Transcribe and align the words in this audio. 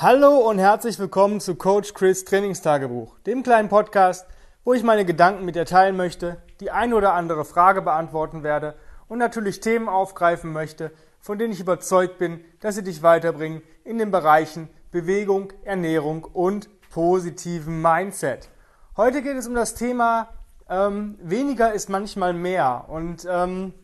Hallo 0.00 0.48
und 0.48 0.60
herzlich 0.60 0.96
willkommen 1.00 1.40
zu 1.40 1.56
Coach 1.56 1.92
Chris 1.92 2.24
Trainingstagebuch, 2.24 3.18
dem 3.26 3.42
kleinen 3.42 3.68
Podcast, 3.68 4.28
wo 4.62 4.72
ich 4.72 4.84
meine 4.84 5.04
Gedanken 5.04 5.44
mit 5.44 5.56
dir 5.56 5.64
teilen 5.64 5.96
möchte, 5.96 6.40
die 6.60 6.70
ein 6.70 6.94
oder 6.94 7.14
andere 7.14 7.44
Frage 7.44 7.82
beantworten 7.82 8.44
werde 8.44 8.76
und 9.08 9.18
natürlich 9.18 9.58
Themen 9.58 9.88
aufgreifen 9.88 10.52
möchte, 10.52 10.92
von 11.18 11.36
denen 11.36 11.52
ich 11.52 11.58
überzeugt 11.58 12.16
bin, 12.18 12.44
dass 12.60 12.76
sie 12.76 12.84
dich 12.84 13.02
weiterbringen 13.02 13.60
in 13.82 13.98
den 13.98 14.12
Bereichen 14.12 14.68
Bewegung, 14.92 15.52
Ernährung 15.64 16.22
und 16.22 16.68
positiven 16.90 17.82
Mindset. 17.82 18.50
Heute 18.96 19.20
geht 19.20 19.36
es 19.36 19.48
um 19.48 19.54
das 19.56 19.74
Thema 19.74 20.28
ähm, 20.68 21.18
weniger 21.20 21.72
ist 21.72 21.88
manchmal 21.88 22.34
mehr 22.34 22.84
und 22.86 23.26
ähm, 23.28 23.74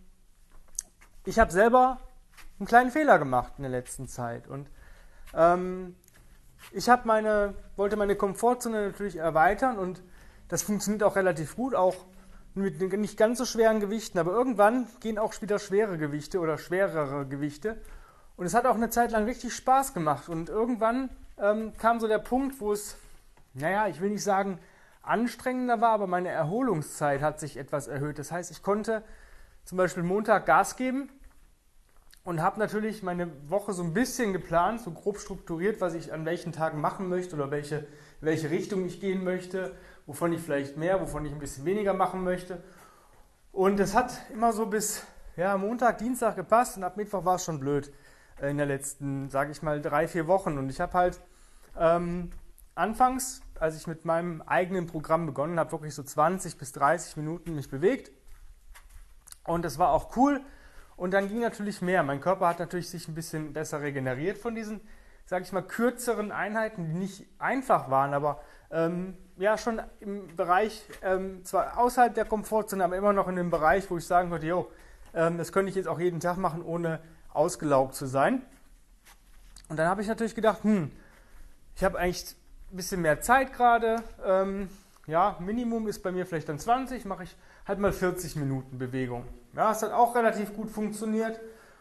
ich 1.25 1.41
habe 1.41 1.51
selber 1.51 1.99
einen 2.61 2.69
kleinen 2.69 2.93
Fehler 2.93 3.19
gemacht 3.19 3.55
in 3.57 3.63
der 3.63 3.73
letzten 3.73 4.07
Zeit 4.07 4.47
und 4.47 4.69
ähm, 5.37 5.97
ich 6.73 6.89
habe 6.89 7.07
meine, 7.07 7.55
wollte 7.77 7.97
meine 7.97 8.17
Komfortzone 8.17 8.89
natürlich 8.89 9.17
erweitern 9.17 9.79
und 9.79 10.03
das 10.49 10.63
funktioniert 10.63 11.03
auch 11.03 11.17
relativ 11.17 11.57
gut, 11.57 11.75
auch 11.75 11.97
mit 12.55 12.81
nicht 12.81 13.17
ganz 13.17 13.39
so 13.39 13.45
schweren 13.45 13.81
Gewichten, 13.81 14.19
aber 14.19 14.33
irgendwann 14.33 14.87
gehen 15.01 15.19
auch 15.19 15.41
wieder 15.43 15.59
schwere 15.59 15.99
Gewichte 15.99 16.39
oder 16.39 16.59
schwerere 16.59 17.27
Gewichte. 17.27 17.77
Und 18.37 18.47
es 18.47 18.55
hat 18.55 18.67
auch 18.67 18.75
eine 18.75 18.91
Zeit 18.91 19.11
lang 19.11 19.25
richtig 19.25 19.55
Spaß 19.55 19.95
gemacht. 19.95 20.29
Und 20.29 20.49
irgendwann 20.49 21.09
ähm, 21.39 21.73
kam 21.79 22.01
so 22.01 22.09
der 22.09 22.19
Punkt, 22.19 22.61
wo 22.61 22.73
es, 22.73 22.97
naja, 23.55 23.89
ich 23.89 24.01
will 24.01 24.11
nicht 24.11 24.25
sagen 24.25 24.59
anstrengender 25.03 25.81
war, 25.81 25.91
aber 25.91 26.07
meine 26.07 26.31
Erholungszeit 26.31 27.21
hat 27.21 27.39
sich 27.39 27.57
etwas 27.57 27.89
erhöht. 27.89 28.19
Das 28.19 28.33
heißt, 28.33 28.51
ich 28.51 28.63
konnte 28.63 29.03
zum 29.65 29.79
Beispiel 29.79 30.03
Montag 30.03 30.47
Gas 30.47 30.77
geben 30.77 31.11
und 32.25 32.41
habe 32.41 32.59
natürlich 32.59 33.03
meine 33.03 33.31
Woche 33.51 33.75
so 33.75 33.83
ein 33.83 33.93
bisschen 33.93 34.33
geplant, 34.33 34.81
so 34.81 34.91
grob 34.91 35.19
strukturiert, 35.19 35.81
was 35.81 35.95
ich 35.95 36.13
an 36.13 36.25
welchen 36.25 36.53
Tagen 36.53 36.81
machen 36.81 37.09
möchte 37.09 37.37
oder 37.37 37.51
welche, 37.51 37.87
welche 38.21 38.51
Richtung 38.51 38.87
ich 38.87 39.01
gehen 39.01 39.23
möchte, 39.23 39.77
wovon 40.07 40.33
ich 40.33 40.41
vielleicht 40.41 40.79
mehr, 40.79 41.01
wovon 41.01 41.27
ich 41.27 41.33
ein 41.33 41.39
bisschen 41.39 41.67
weniger 41.67 41.93
machen 41.93 42.25
möchte. 42.25 42.63
Und 43.53 43.79
es 43.79 43.95
hat 43.95 44.19
immer 44.33 44.53
so 44.53 44.67
bis 44.67 45.05
ja, 45.37 45.57
Montag, 45.59 45.99
Dienstag 45.99 46.37
gepasst 46.37 46.79
und 46.79 46.85
ab 46.85 46.97
Mittwoch 46.97 47.25
war 47.25 47.37
es 47.37 47.45
schon 47.45 47.61
blöd 47.61 47.93
äh, 48.41 48.51
in 48.51 48.57
der 48.57 48.67
letzten, 48.67 49.29
sage 49.29 49.53
ich 49.53 49.63
mal, 49.63 49.83
drei, 49.83 50.09
vier 50.09 50.27
Wochen. 50.27 50.57
Und 50.57 50.71
ich 50.71 50.81
habe 50.81 50.95
halt 50.95 51.21
ähm, 51.79 52.31
anfangs, 52.75 53.43
als 53.61 53.77
ich 53.77 53.87
mit 53.87 54.07
meinem 54.07 54.43
eigenen 54.43 54.87
Programm 54.87 55.27
begonnen 55.27 55.59
habe, 55.59 55.73
wirklich 55.73 55.95
so 55.95 56.03
20 56.03 56.57
bis 56.57 56.73
30 56.73 57.19
Minuten 57.19 57.55
mich 57.55 57.69
bewegt. 57.69 58.13
Und 59.45 59.65
das 59.65 59.79
war 59.79 59.91
auch 59.91 60.17
cool. 60.17 60.41
Und 60.97 61.13
dann 61.13 61.29
ging 61.29 61.41
natürlich 61.41 61.83
mehr. 61.83 62.03
Mein 62.03 62.21
Körper 62.21 62.49
hat 62.49 62.59
natürlich 62.59 62.89
sich 62.89 63.09
ein 63.09 63.15
bisschen 63.15 63.53
besser 63.53 63.81
regeneriert 63.81 64.39
von 64.39 64.55
diesen, 64.55 64.81
sage 65.27 65.45
ich 65.45 65.53
mal, 65.53 65.63
kürzeren 65.63 66.33
Einheiten, 66.33 66.87
die 66.87 66.95
nicht 66.95 67.27
einfach 67.39 67.91
waren, 67.91 68.15
aber 68.15 68.41
ähm, 68.71 69.17
ja 69.37 69.59
schon 69.59 69.81
im 70.01 70.35
Bereich, 70.37 70.83
ähm, 71.03 71.45
zwar 71.45 71.79
außerhalb 71.79 72.15
der 72.15 72.25
Komfortzone, 72.25 72.85
aber 72.85 72.97
immer 72.97 73.13
noch 73.13 73.29
in 73.29 73.37
dem 73.37 73.51
Bereich, 73.51 73.91
wo 73.91 73.99
ich 73.99 74.07
sagen 74.07 74.31
konnte, 74.31 74.47
jo, 74.47 74.71
ähm, 75.15 75.39
das 75.39 75.53
könnte 75.53 75.71
ich 75.71 75.77
jetzt 75.77 75.89
auch 75.89 75.99
jeden 75.99 76.21
Tag 76.21 76.37
machen, 76.37 76.63
ohne 76.63 77.01
ausgelaugt 77.33 77.95
zu 77.95 78.07
sein. 78.07 78.43
Und 79.69 79.77
dann 79.77 79.89
habe 79.89 80.03
ich 80.03 80.09
natürlich 80.09 80.35
gedacht, 80.35 80.63
hm, 80.63 80.91
ich 81.75 81.83
habe 81.83 81.99
eigentlich 81.99 82.37
ein 82.73 82.77
bisschen 82.77 83.03
mehr 83.03 83.21
Zeit 83.21 83.53
gerade. 83.53 84.03
Ähm, 84.25 84.69
ja, 85.07 85.37
Minimum 85.41 85.89
ist 85.89 86.03
bei 86.03 86.13
mir 86.13 86.27
vielleicht 86.27 86.49
dann 86.49 86.59
20, 86.59 87.05
mache 87.05 87.25
ich 87.25 87.37
halt 87.67 87.79
mal 87.79 87.93
40 87.93 88.37
Minuten 88.37 88.79
Bewegung. 88.79 89.25
Ja, 89.57 89.73
es 89.73 89.83
hat 89.83 89.93
auch 89.93 90.15
relativ 90.15 90.55
gut 90.55 90.71
funktioniert. 90.71 91.41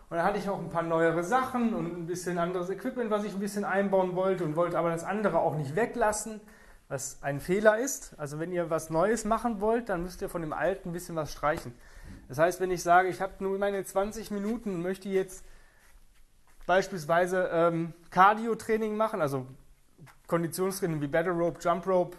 Und 0.10 0.18
dann 0.18 0.26
hatte 0.26 0.38
ich 0.38 0.48
auch 0.48 0.60
ein 0.60 0.70
paar 0.70 0.84
neuere 0.84 1.24
Sachen 1.24 1.74
und 1.74 1.98
ein 1.98 2.06
bisschen 2.06 2.38
anderes 2.38 2.70
Equipment, 2.70 3.10
was 3.10 3.24
ich 3.24 3.34
ein 3.34 3.40
bisschen 3.40 3.66
einbauen 3.66 4.16
wollte 4.16 4.44
und 4.44 4.56
wollte 4.56 4.78
aber 4.78 4.92
das 4.92 5.04
andere 5.04 5.40
auch 5.40 5.56
nicht 5.56 5.76
weglassen, 5.76 6.40
was 6.88 7.18
ein 7.24 7.40
Fehler 7.40 7.80
ist. 7.80 8.14
Also 8.18 8.40
wenn 8.40 8.52
ihr 8.52 8.70
was 8.70 8.92
Neues 8.92 9.26
machen 9.26 9.60
wollt, 9.60 9.90
dann 9.90 10.04
müsst 10.04 10.22
ihr 10.22 10.30
von 10.30 10.42
dem 10.42 10.54
Alten 10.54 10.90
ein 10.90 10.94
bisschen 10.94 11.16
was 11.16 11.32
streichen. 11.32 11.74
Das 12.28 12.38
heißt, 12.38 12.60
wenn 12.60 12.70
ich 12.70 12.84
sage, 12.84 13.10
ich 13.10 13.22
habe 13.22 13.34
nur 13.40 13.58
meine 13.58 13.84
20 13.84 14.30
Minuten 14.30 14.76
und 14.76 14.82
möchte 14.84 15.10
jetzt 15.10 15.44
beispielsweise 16.68 17.50
ähm, 17.52 17.94
Cardio-Training 18.12 18.96
machen, 18.96 19.20
also 19.20 19.48
Konditionstraining 20.28 21.02
wie 21.02 21.08
Battle 21.08 21.32
Rope, 21.32 21.60
Jump 21.60 21.88
Rope, 21.88 22.18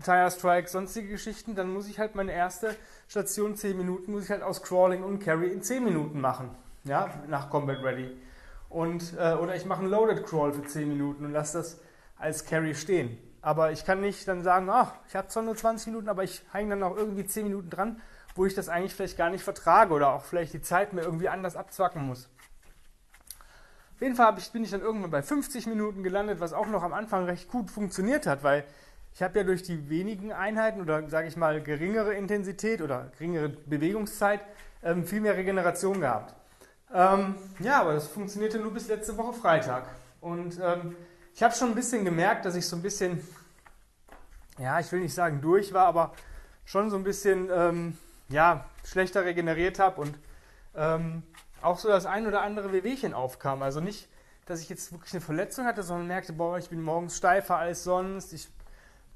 Tire 0.00 0.30
Strike, 0.30 0.68
sonstige 0.68 1.08
Geschichten, 1.08 1.54
dann 1.54 1.72
muss 1.72 1.88
ich 1.88 1.98
halt 1.98 2.14
meine 2.14 2.32
erste 2.32 2.74
Station 3.08 3.56
10 3.56 3.76
Minuten, 3.76 4.12
muss 4.12 4.24
ich 4.24 4.30
halt 4.30 4.42
aus 4.42 4.62
Crawling 4.62 5.02
und 5.02 5.20
Carry 5.20 5.52
in 5.52 5.62
10 5.62 5.84
Minuten 5.84 6.20
machen, 6.20 6.50
ja, 6.84 7.08
nach 7.28 7.50
Combat 7.50 7.82
Ready. 7.82 8.16
Und, 8.68 9.14
äh, 9.18 9.34
oder 9.34 9.56
ich 9.56 9.64
mache 9.64 9.80
einen 9.80 9.90
Loaded 9.90 10.24
Crawl 10.24 10.52
für 10.52 10.62
10 10.62 10.88
Minuten 10.88 11.24
und 11.24 11.32
lasse 11.32 11.58
das 11.58 11.80
als 12.18 12.44
Carry 12.44 12.74
stehen. 12.74 13.18
Aber 13.42 13.72
ich 13.72 13.84
kann 13.84 14.00
nicht 14.00 14.28
dann 14.28 14.42
sagen, 14.42 14.68
ach, 14.70 14.92
ich 15.08 15.16
habe 15.16 15.28
zwar 15.28 15.42
nur 15.42 15.56
20 15.56 15.88
Minuten, 15.88 16.08
aber 16.08 16.24
ich 16.24 16.42
hänge 16.52 16.70
dann 16.70 16.80
noch 16.80 16.96
irgendwie 16.96 17.26
10 17.26 17.44
Minuten 17.44 17.70
dran, 17.70 18.00
wo 18.34 18.46
ich 18.46 18.54
das 18.54 18.68
eigentlich 18.68 18.94
vielleicht 18.94 19.16
gar 19.16 19.30
nicht 19.30 19.42
vertrage 19.42 19.92
oder 19.92 20.12
auch 20.12 20.24
vielleicht 20.24 20.52
die 20.52 20.62
Zeit 20.62 20.92
mir 20.92 21.02
irgendwie 21.02 21.28
anders 21.28 21.56
abzwacken 21.56 22.06
muss. 22.06 22.28
Auf 23.94 24.02
jeden 24.02 24.14
Fall 24.14 24.34
bin 24.52 24.64
ich 24.64 24.70
dann 24.70 24.80
irgendwann 24.80 25.10
bei 25.10 25.22
50 25.22 25.66
Minuten 25.66 26.02
gelandet, 26.02 26.40
was 26.40 26.52
auch 26.52 26.68
noch 26.68 26.82
am 26.82 26.94
Anfang 26.94 27.24
recht 27.24 27.48
gut 27.48 27.70
funktioniert 27.70 28.26
hat, 28.26 28.42
weil 28.42 28.64
ich 29.14 29.22
habe 29.22 29.38
ja 29.38 29.44
durch 29.44 29.62
die 29.62 29.88
wenigen 29.88 30.32
Einheiten 30.32 30.80
oder 30.80 31.08
sage 31.08 31.28
ich 31.28 31.36
mal 31.36 31.62
geringere 31.62 32.14
Intensität 32.14 32.80
oder 32.80 33.10
geringere 33.18 33.48
Bewegungszeit 33.48 34.40
ähm, 34.82 35.04
viel 35.04 35.20
mehr 35.20 35.36
Regeneration 35.36 36.00
gehabt. 36.00 36.34
Ähm, 36.92 37.34
ja, 37.60 37.80
aber 37.80 37.94
das 37.94 38.08
funktionierte 38.08 38.58
nur 38.58 38.72
bis 38.72 38.88
letzte 38.88 39.16
Woche 39.16 39.32
Freitag. 39.32 39.84
Und 40.20 40.58
ähm, 40.62 40.96
ich 41.34 41.42
habe 41.42 41.54
schon 41.54 41.68
ein 41.68 41.74
bisschen 41.74 42.04
gemerkt, 42.04 42.44
dass 42.44 42.54
ich 42.56 42.66
so 42.66 42.76
ein 42.76 42.82
bisschen, 42.82 43.26
ja, 44.58 44.80
ich 44.80 44.90
will 44.90 45.00
nicht 45.00 45.14
sagen 45.14 45.40
durch 45.40 45.72
war, 45.72 45.86
aber 45.86 46.12
schon 46.64 46.90
so 46.90 46.96
ein 46.96 47.04
bisschen, 47.04 47.48
ähm, 47.52 47.98
ja, 48.28 48.64
schlechter 48.84 49.24
regeneriert 49.24 49.78
habe 49.78 50.00
und 50.00 50.14
ähm, 50.74 51.22
auch 51.62 51.78
so 51.78 51.88
das 51.88 52.06
ein 52.06 52.26
oder 52.26 52.42
andere 52.42 52.72
Wehwehchen 52.72 53.12
aufkam. 53.12 53.62
Also 53.62 53.80
nicht, 53.80 54.08
dass 54.46 54.60
ich 54.60 54.68
jetzt 54.68 54.92
wirklich 54.92 55.12
eine 55.12 55.20
Verletzung 55.20 55.66
hatte, 55.66 55.82
sondern 55.82 56.06
merkte, 56.06 56.32
boah, 56.32 56.58
ich 56.58 56.70
bin 56.70 56.82
morgens 56.82 57.16
steifer 57.16 57.56
als 57.56 57.84
sonst, 57.84 58.32
ich 58.32 58.48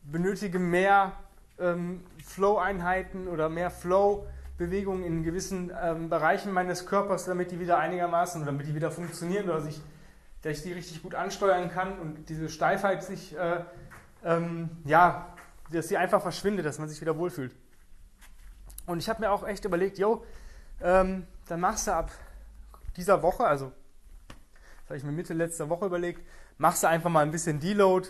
benötige 0.04 0.58
mehr 0.58 1.12
ähm, 1.58 2.04
Flow-Einheiten 2.24 3.28
oder 3.28 3.48
mehr 3.48 3.70
Flow-Bewegungen 3.70 5.04
in 5.04 5.22
gewissen 5.22 5.72
ähm, 5.82 6.08
Bereichen 6.08 6.52
meines 6.52 6.86
Körpers, 6.86 7.24
damit 7.24 7.50
die 7.50 7.60
wieder 7.60 7.78
einigermaßen 7.78 8.44
damit 8.44 8.66
die 8.66 8.74
wieder 8.74 8.90
funktionieren 8.90 9.48
oder 9.48 9.60
sich, 9.60 9.80
dass 10.42 10.58
ich 10.58 10.62
die 10.62 10.72
richtig 10.72 11.02
gut 11.02 11.14
ansteuern 11.14 11.70
kann 11.70 11.98
und 11.98 12.28
diese 12.28 12.48
Steifheit 12.48 13.02
sich, 13.02 13.36
äh, 13.36 13.60
ähm, 14.24 14.70
ja, 14.84 15.34
dass 15.70 15.88
sie 15.88 15.96
einfach 15.96 16.20
verschwindet, 16.20 16.66
dass 16.66 16.78
man 16.78 16.88
sich 16.88 17.00
wieder 17.00 17.16
wohlfühlt. 17.16 17.54
Und 18.86 18.98
ich 18.98 19.08
habe 19.08 19.20
mir 19.20 19.30
auch 19.30 19.46
echt 19.46 19.64
überlegt, 19.64 19.98
yo, 19.98 20.24
ähm, 20.82 21.26
dann 21.48 21.60
machst 21.60 21.86
du 21.86 21.92
ab 21.92 22.10
dieser 22.96 23.22
Woche, 23.22 23.44
also 23.44 23.72
das 24.82 24.90
habe 24.90 24.96
ich 24.98 25.04
mir 25.04 25.12
Mitte 25.12 25.32
letzter 25.32 25.68
Woche 25.70 25.86
überlegt, 25.86 26.20
machst 26.58 26.82
du 26.82 26.88
einfach 26.88 27.10
mal 27.10 27.22
ein 27.22 27.30
bisschen 27.30 27.58
Deload, 27.58 28.08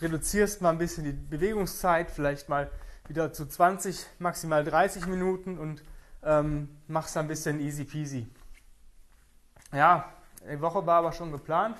reduzierst 0.00 0.62
mal 0.62 0.70
ein 0.70 0.78
bisschen 0.78 1.04
die 1.04 1.12
Bewegungszeit, 1.12 2.10
vielleicht 2.10 2.48
mal 2.48 2.70
wieder 3.08 3.32
zu 3.32 3.46
20, 3.46 4.06
maximal 4.18 4.64
30 4.64 5.06
Minuten 5.06 5.58
und 5.58 5.82
ähm, 6.22 6.68
machst 6.86 7.16
ein 7.16 7.28
bisschen 7.28 7.60
easy 7.60 7.84
peasy. 7.84 8.28
Ja, 9.72 10.12
die 10.50 10.60
Woche 10.60 10.86
war 10.86 10.98
aber 10.98 11.12
schon 11.12 11.32
geplant. 11.32 11.76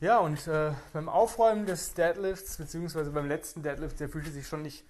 Ja, 0.00 0.18
und 0.18 0.46
äh, 0.48 0.72
beim 0.92 1.08
Aufräumen 1.08 1.66
des 1.66 1.94
Deadlifts, 1.94 2.58
beziehungsweise 2.58 3.10
beim 3.10 3.26
letzten 3.26 3.62
Deadlift, 3.62 4.00
der 4.00 4.08
fühlte 4.08 4.30
sich 4.30 4.46
schon 4.46 4.62
nicht 4.62 4.84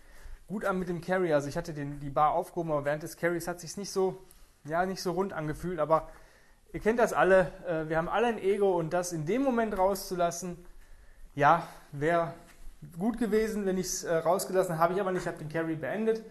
gut 0.46 0.64
an 0.64 0.78
mit 0.78 0.88
dem 0.88 1.00
Carry. 1.00 1.32
Also 1.32 1.48
ich 1.48 1.56
hatte 1.56 1.72
den, 1.72 2.00
die 2.00 2.10
Bar 2.10 2.32
aufgehoben, 2.32 2.72
aber 2.72 2.84
während 2.84 3.02
des 3.02 3.16
Carries 3.16 3.46
hat 3.46 3.60
sich 3.60 3.76
nicht 3.76 3.90
so, 3.90 4.22
ja, 4.64 4.84
nicht 4.86 5.02
so 5.02 5.12
rund 5.12 5.32
angefühlt. 5.32 5.78
Aber 5.78 6.08
ihr 6.72 6.80
kennt 6.80 6.98
das 6.98 7.12
alle, 7.12 7.52
äh, 7.66 7.88
wir 7.88 7.96
haben 7.98 8.08
alle 8.08 8.28
ein 8.28 8.38
Ego 8.38 8.76
und 8.78 8.92
das 8.92 9.12
in 9.12 9.26
dem 9.26 9.42
Moment 9.42 9.76
rauszulassen, 9.76 10.64
ja, 11.34 11.66
wäre 11.92 12.34
gut 12.98 13.18
gewesen, 13.18 13.66
wenn 13.66 13.78
ich 13.78 13.86
es 13.86 14.04
äh, 14.04 14.14
rausgelassen 14.14 14.78
habe, 14.78 14.94
ich 14.94 15.00
aber 15.00 15.12
nicht, 15.12 15.22
ich 15.22 15.28
habe 15.28 15.38
den 15.38 15.48
Carry 15.48 15.74
beendet. 15.74 16.22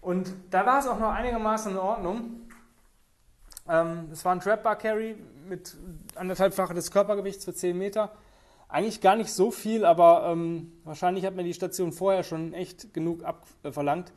Und 0.00 0.32
da 0.50 0.64
war 0.64 0.78
es 0.78 0.86
auch 0.86 0.98
noch 0.98 1.10
einigermaßen 1.10 1.72
in 1.72 1.78
Ordnung. 1.78 2.48
Ähm, 3.68 4.08
es 4.12 4.24
war 4.24 4.32
ein 4.32 4.40
Trap 4.40 4.62
Bar 4.62 4.76
Carry 4.76 5.16
mit 5.48 5.76
anderthalbfache 6.14 6.74
des 6.74 6.90
Körpergewichts 6.90 7.44
für 7.44 7.54
10 7.54 7.76
Meter. 7.76 8.12
Eigentlich 8.68 9.00
gar 9.00 9.16
nicht 9.16 9.32
so 9.32 9.50
viel, 9.50 9.84
aber 9.84 10.24
ähm, 10.26 10.72
wahrscheinlich 10.84 11.24
hat 11.24 11.34
mir 11.34 11.44
die 11.44 11.54
Station 11.54 11.92
vorher 11.92 12.22
schon 12.22 12.52
echt 12.52 12.92
genug 12.92 13.24
abverlangt. 13.24 14.12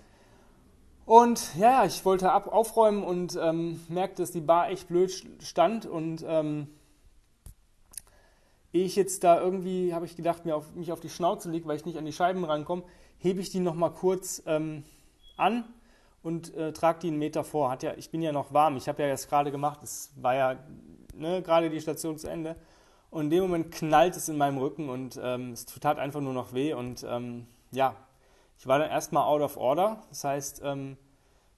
Und 1.06 1.56
ja, 1.56 1.86
ich 1.86 2.06
wollte 2.06 2.31
ab, 2.31 2.48
aufräumen 2.48 3.04
und 3.04 3.38
ähm, 3.42 3.81
merkte, 3.89 4.22
dass 4.22 4.31
die 4.31 4.42
Bar 4.42 4.69
echt 4.69 4.88
blöd 4.88 5.12
stand 5.42 5.86
und 5.86 6.24
ähm, 6.27 6.68
ehe 8.73 8.85
ich 8.85 8.95
jetzt 8.95 9.23
da 9.23 9.39
irgendwie, 9.39 9.94
habe 9.94 10.06
ich 10.06 10.15
gedacht, 10.15 10.45
mir 10.45 10.56
auf, 10.56 10.73
mich 10.75 10.91
auf 10.91 11.00
die 11.00 11.09
Schnauze 11.09 11.50
lege, 11.50 11.68
weil 11.68 11.75
ich 11.75 11.85
nicht 11.85 11.97
an 11.97 12.06
die 12.06 12.13
Scheiben 12.13 12.44
rankomme, 12.44 12.83
hebe 13.18 13.41
ich 13.41 13.50
die 13.50 13.59
nochmal 13.59 13.91
kurz 13.91 14.41
ähm, 14.45 14.83
an 15.38 15.65
und 16.23 16.53
äh, 16.56 16.71
trage 16.73 17.00
die 17.00 17.07
einen 17.07 17.19
Meter 17.19 17.44
vor. 17.44 17.69
Hat 17.69 17.83
ja, 17.83 17.94
ich 17.97 18.09
bin 18.09 18.21
ja 18.21 18.31
noch 18.31 18.53
warm, 18.53 18.77
ich 18.77 18.88
habe 18.88 19.01
ja 19.03 19.09
jetzt 19.09 19.29
gerade 19.29 19.51
gemacht, 19.51 19.79
es 19.83 20.12
war 20.15 20.35
ja 20.35 20.56
ne, 21.13 21.41
gerade 21.41 21.69
die 21.69 21.81
Station 21.81 22.18
zu 22.18 22.27
Ende. 22.27 22.56
Und 23.09 23.25
in 23.25 23.29
dem 23.29 23.41
Moment 23.44 23.71
knallt 23.71 24.15
es 24.15 24.29
in 24.29 24.38
meinem 24.38 24.57
Rücken 24.57 24.88
und 24.89 25.19
ähm, 25.21 25.51
es 25.51 25.65
tat 25.65 26.00
einfach 26.00 26.21
nur 26.21 26.33
noch 26.33 26.53
weh. 26.53 26.74
Und 26.74 27.06
ähm, 27.07 27.45
ja, 27.71 27.95
ich 28.57 28.67
war 28.67 28.79
dann 28.79 28.89
erstmal 28.89 29.24
out 29.24 29.41
of 29.41 29.57
order. 29.57 30.01
Das 30.09 30.24
heißt, 30.24 30.62
ähm, 30.63 30.97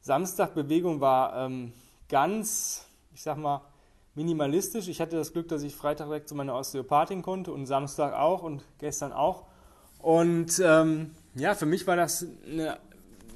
Samstagbewegung 0.01 0.99
war 0.99 1.45
ähm, 1.45 1.73
ganz, 2.09 2.87
ich 3.13 3.21
sag 3.21 3.37
mal, 3.37 3.61
minimalistisch. 4.15 4.87
Ich 4.87 5.01
hatte 5.01 5.15
das 5.15 5.33
Glück, 5.33 5.47
dass 5.47 5.63
ich 5.63 5.75
Freitag 5.75 6.07
direkt 6.07 6.29
zu 6.29 6.35
meiner 6.35 6.55
Osteopathin 6.55 7.21
konnte 7.21 7.51
und 7.51 7.65
Samstag 7.65 8.13
auch 8.13 8.43
und 8.43 8.63
gestern 8.79 9.11
auch. 9.11 9.45
Und 9.99 10.61
ähm, 10.63 11.11
ja, 11.35 11.55
für 11.55 11.65
mich 11.65 11.87
war 11.87 11.95
das 11.95 12.27
eine, 12.45 12.77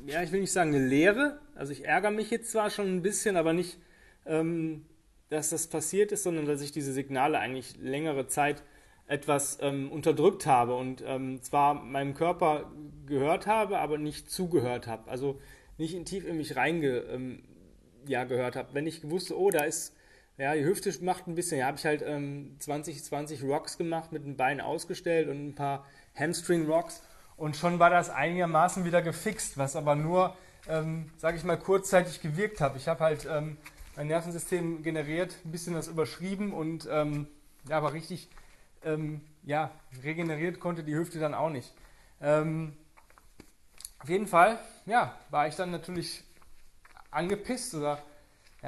ja, 0.05 0.21
ich 0.23 0.31
will 0.31 0.41
nicht 0.41 0.51
sagen 0.51 0.75
eine 0.75 0.85
Lehre. 0.85 1.39
Also 1.55 1.71
ich 1.71 1.85
ärgere 1.85 2.11
mich 2.11 2.29
jetzt 2.29 2.51
zwar 2.51 2.69
schon 2.69 2.87
ein 2.87 3.01
bisschen, 3.01 3.37
aber 3.37 3.53
nicht 3.53 3.77
ähm, 4.25 4.85
dass 5.29 5.49
das 5.49 5.67
passiert 5.67 6.11
ist, 6.11 6.23
sondern 6.23 6.45
dass 6.45 6.61
ich 6.61 6.71
diese 6.71 6.93
Signale 6.93 7.39
eigentlich 7.39 7.75
längere 7.77 8.27
Zeit 8.27 8.63
etwas 9.07 9.57
ähm, 9.61 9.91
unterdrückt 9.91 10.45
habe 10.45 10.75
und 10.75 11.03
ähm, 11.05 11.41
zwar 11.41 11.73
meinem 11.73 12.13
Körper 12.13 12.71
gehört 13.05 13.47
habe, 13.47 13.79
aber 13.79 13.97
nicht 13.97 14.29
zugehört 14.29 14.87
habe. 14.87 15.09
Also 15.09 15.39
nicht 15.77 15.95
in 15.95 16.05
tief 16.05 16.25
in 16.25 16.37
mich 16.37 16.55
reinge 16.55 16.97
ähm, 17.09 17.43
ja, 18.05 18.21
habe. 18.21 18.67
Wenn 18.73 18.87
ich 18.87 19.09
wusste, 19.09 19.37
oh, 19.37 19.49
da 19.49 19.63
ist, 19.63 19.95
ja, 20.37 20.53
die 20.53 20.63
Hüfte 20.63 20.93
macht 21.03 21.27
ein 21.27 21.35
bisschen, 21.35 21.59
ja, 21.59 21.67
habe 21.67 21.77
ich 21.77 21.85
halt 21.85 22.03
ähm, 22.05 22.55
20, 22.59 23.03
20 23.03 23.43
Rocks 23.43 23.77
gemacht, 23.77 24.11
mit 24.11 24.23
dem 24.23 24.37
Bein 24.37 24.61
ausgestellt 24.61 25.29
und 25.29 25.49
ein 25.49 25.55
paar 25.55 25.85
Hamstring 26.15 26.67
Rocks 26.67 27.01
und 27.37 27.55
schon 27.55 27.79
war 27.79 27.89
das 27.89 28.09
einigermaßen 28.09 28.85
wieder 28.85 29.01
gefixt, 29.01 29.57
was 29.57 29.75
aber 29.75 29.95
nur, 29.95 30.35
ähm, 30.67 31.09
sage 31.17 31.37
ich 31.37 31.43
mal, 31.43 31.57
kurzzeitig 31.57 32.21
gewirkt 32.21 32.61
hat. 32.61 32.75
Ich 32.75 32.87
habe 32.87 33.03
halt 33.03 33.27
ähm, 33.29 33.57
mein 33.95 34.07
Nervensystem 34.07 34.83
generiert, 34.83 35.35
ein 35.43 35.51
bisschen 35.51 35.73
das 35.73 35.87
überschrieben 35.87 36.53
und 36.53 36.87
ähm, 36.91 37.27
ja, 37.67 37.77
aber 37.77 37.93
richtig 37.93 38.29
ähm, 38.83 39.21
ja, 39.43 39.71
regeneriert 40.03 40.59
konnte 40.59 40.83
die 40.83 40.95
Hüfte 40.95 41.19
dann 41.19 41.33
auch 41.33 41.49
nicht. 41.49 41.73
Ähm, 42.21 42.73
auf 43.99 44.09
jeden 44.09 44.27
Fall, 44.27 44.59
ja, 44.85 45.15
war 45.29 45.47
ich 45.47 45.55
dann 45.55 45.71
natürlich 45.71 46.23
angepisst 47.11 47.73
oder 47.73 48.01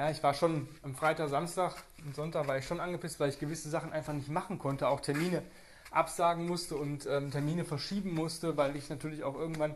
ja, 0.00 0.08
ich 0.08 0.22
war 0.22 0.32
schon 0.32 0.66
am 0.82 0.94
Freitag, 0.94 1.28
Samstag 1.28 1.74
und 2.06 2.16
Sonntag 2.16 2.48
war 2.48 2.56
ich 2.56 2.66
schon 2.66 2.80
angepisst, 2.80 3.20
weil 3.20 3.28
ich 3.28 3.38
gewisse 3.38 3.68
Sachen 3.68 3.92
einfach 3.92 4.14
nicht 4.14 4.30
machen 4.30 4.58
konnte, 4.58 4.88
auch 4.88 5.00
Termine 5.00 5.42
absagen 5.90 6.46
musste 6.46 6.76
und 6.76 7.04
ähm, 7.04 7.30
Termine 7.30 7.66
verschieben 7.66 8.14
musste, 8.14 8.56
weil 8.56 8.76
ich 8.76 8.88
natürlich 8.88 9.24
auch 9.24 9.34
irgendwann 9.34 9.74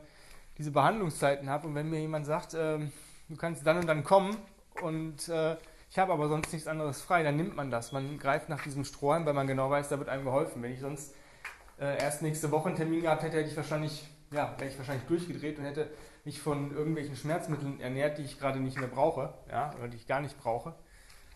diese 0.56 0.71
Behandlungszeiten 0.71 1.50
habe. 1.50 1.67
Und 1.67 1.75
wenn 1.75 1.91
mir 1.91 2.00
jemand 2.00 2.25
sagt, 2.25 2.55
ähm, 2.55 2.91
du 3.29 3.37
kannst 3.37 3.67
dann 3.67 3.76
und 3.76 3.87
dann 3.87 4.03
kommen, 4.03 4.35
und 4.81 5.29
äh, 5.29 5.59
ich 5.91 5.99
habe 5.99 6.15
aber 6.15 6.29
sonst 6.29 6.55
nichts 6.55 6.69
anderes 6.69 7.03
frei, 7.03 7.23
dann 7.23 7.37
nimmt 7.37 7.55
man 7.55 7.71
das. 7.71 7.93
Man 7.93 8.19
greift 8.19 8.49
nach 8.49 8.62
diesem 8.62 8.87
Strohhalm, 8.87 9.26
weil 9.26 9.35
man 9.35 9.47
genau 9.47 9.69
weiß, 9.69 9.91
da 9.91 9.99
wird 9.99 10.09
einem 10.09 10.25
geholfen. 10.25 10.62
Wenn 10.62 10.73
ich 10.73 10.81
sonst 10.81 11.15
äh, 11.79 12.00
erst 12.03 12.23
nächste 12.23 12.50
Woche 12.50 12.69
einen 12.69 12.76
Termin 12.76 13.03
gehabt 13.03 13.25
hätte, 13.25 13.37
hätte 13.37 13.50
ich 13.50 13.56
wahrscheinlich, 13.59 14.09
ja, 14.34 14.54
wäre 14.58 14.70
ich 14.70 14.78
wahrscheinlich 14.78 15.06
durchgedreht 15.06 15.58
und 15.58 15.64
hätte 15.64 15.90
mich 16.25 16.40
von 16.40 16.72
irgendwelchen 16.72 17.16
Schmerzmitteln 17.16 17.81
ernährt, 17.81 18.19
die 18.19 18.22
ich 18.22 18.38
gerade 18.38 18.60
nicht 18.60 18.78
mehr 18.78 18.88
brauche, 18.88 19.34
ja, 19.50 19.75
oder 19.78 19.88
die 19.88 19.96
ich 19.96 20.06
gar 20.06 20.20
nicht 20.20 20.38
brauche. 20.38 20.75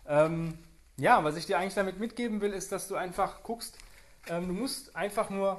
Ähm, 0.07 0.57
ja, 0.97 1.23
was 1.23 1.37
ich 1.37 1.45
dir 1.45 1.57
eigentlich 1.57 1.75
damit 1.75 1.99
mitgeben 1.99 2.41
will, 2.41 2.51
ist, 2.51 2.71
dass 2.71 2.87
du 2.87 2.95
einfach 2.95 3.43
guckst, 3.43 3.77
ähm, 4.27 4.47
du 4.47 4.53
musst 4.53 4.95
einfach 4.95 5.29
nur 5.29 5.57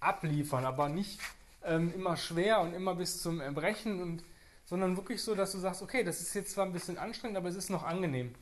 abliefern, 0.00 0.64
aber 0.64 0.88
nicht 0.88 1.20
ähm, 1.64 1.92
immer 1.94 2.16
schwer 2.16 2.60
und 2.60 2.74
immer 2.74 2.94
bis 2.94 3.22
zum 3.22 3.40
Erbrechen 3.40 4.02
und 4.02 4.22
sondern 4.64 4.98
wirklich 4.98 5.22
so, 5.22 5.34
dass 5.34 5.52
du 5.52 5.58
sagst, 5.58 5.80
okay, 5.80 6.04
das 6.04 6.20
ist 6.20 6.34
jetzt 6.34 6.52
zwar 6.52 6.66
ein 6.66 6.74
bisschen 6.74 6.98
anstrengend, 6.98 7.38
aber 7.38 7.48
es 7.48 7.56
ist 7.56 7.70
noch 7.70 7.84
angenehm. 7.84 8.34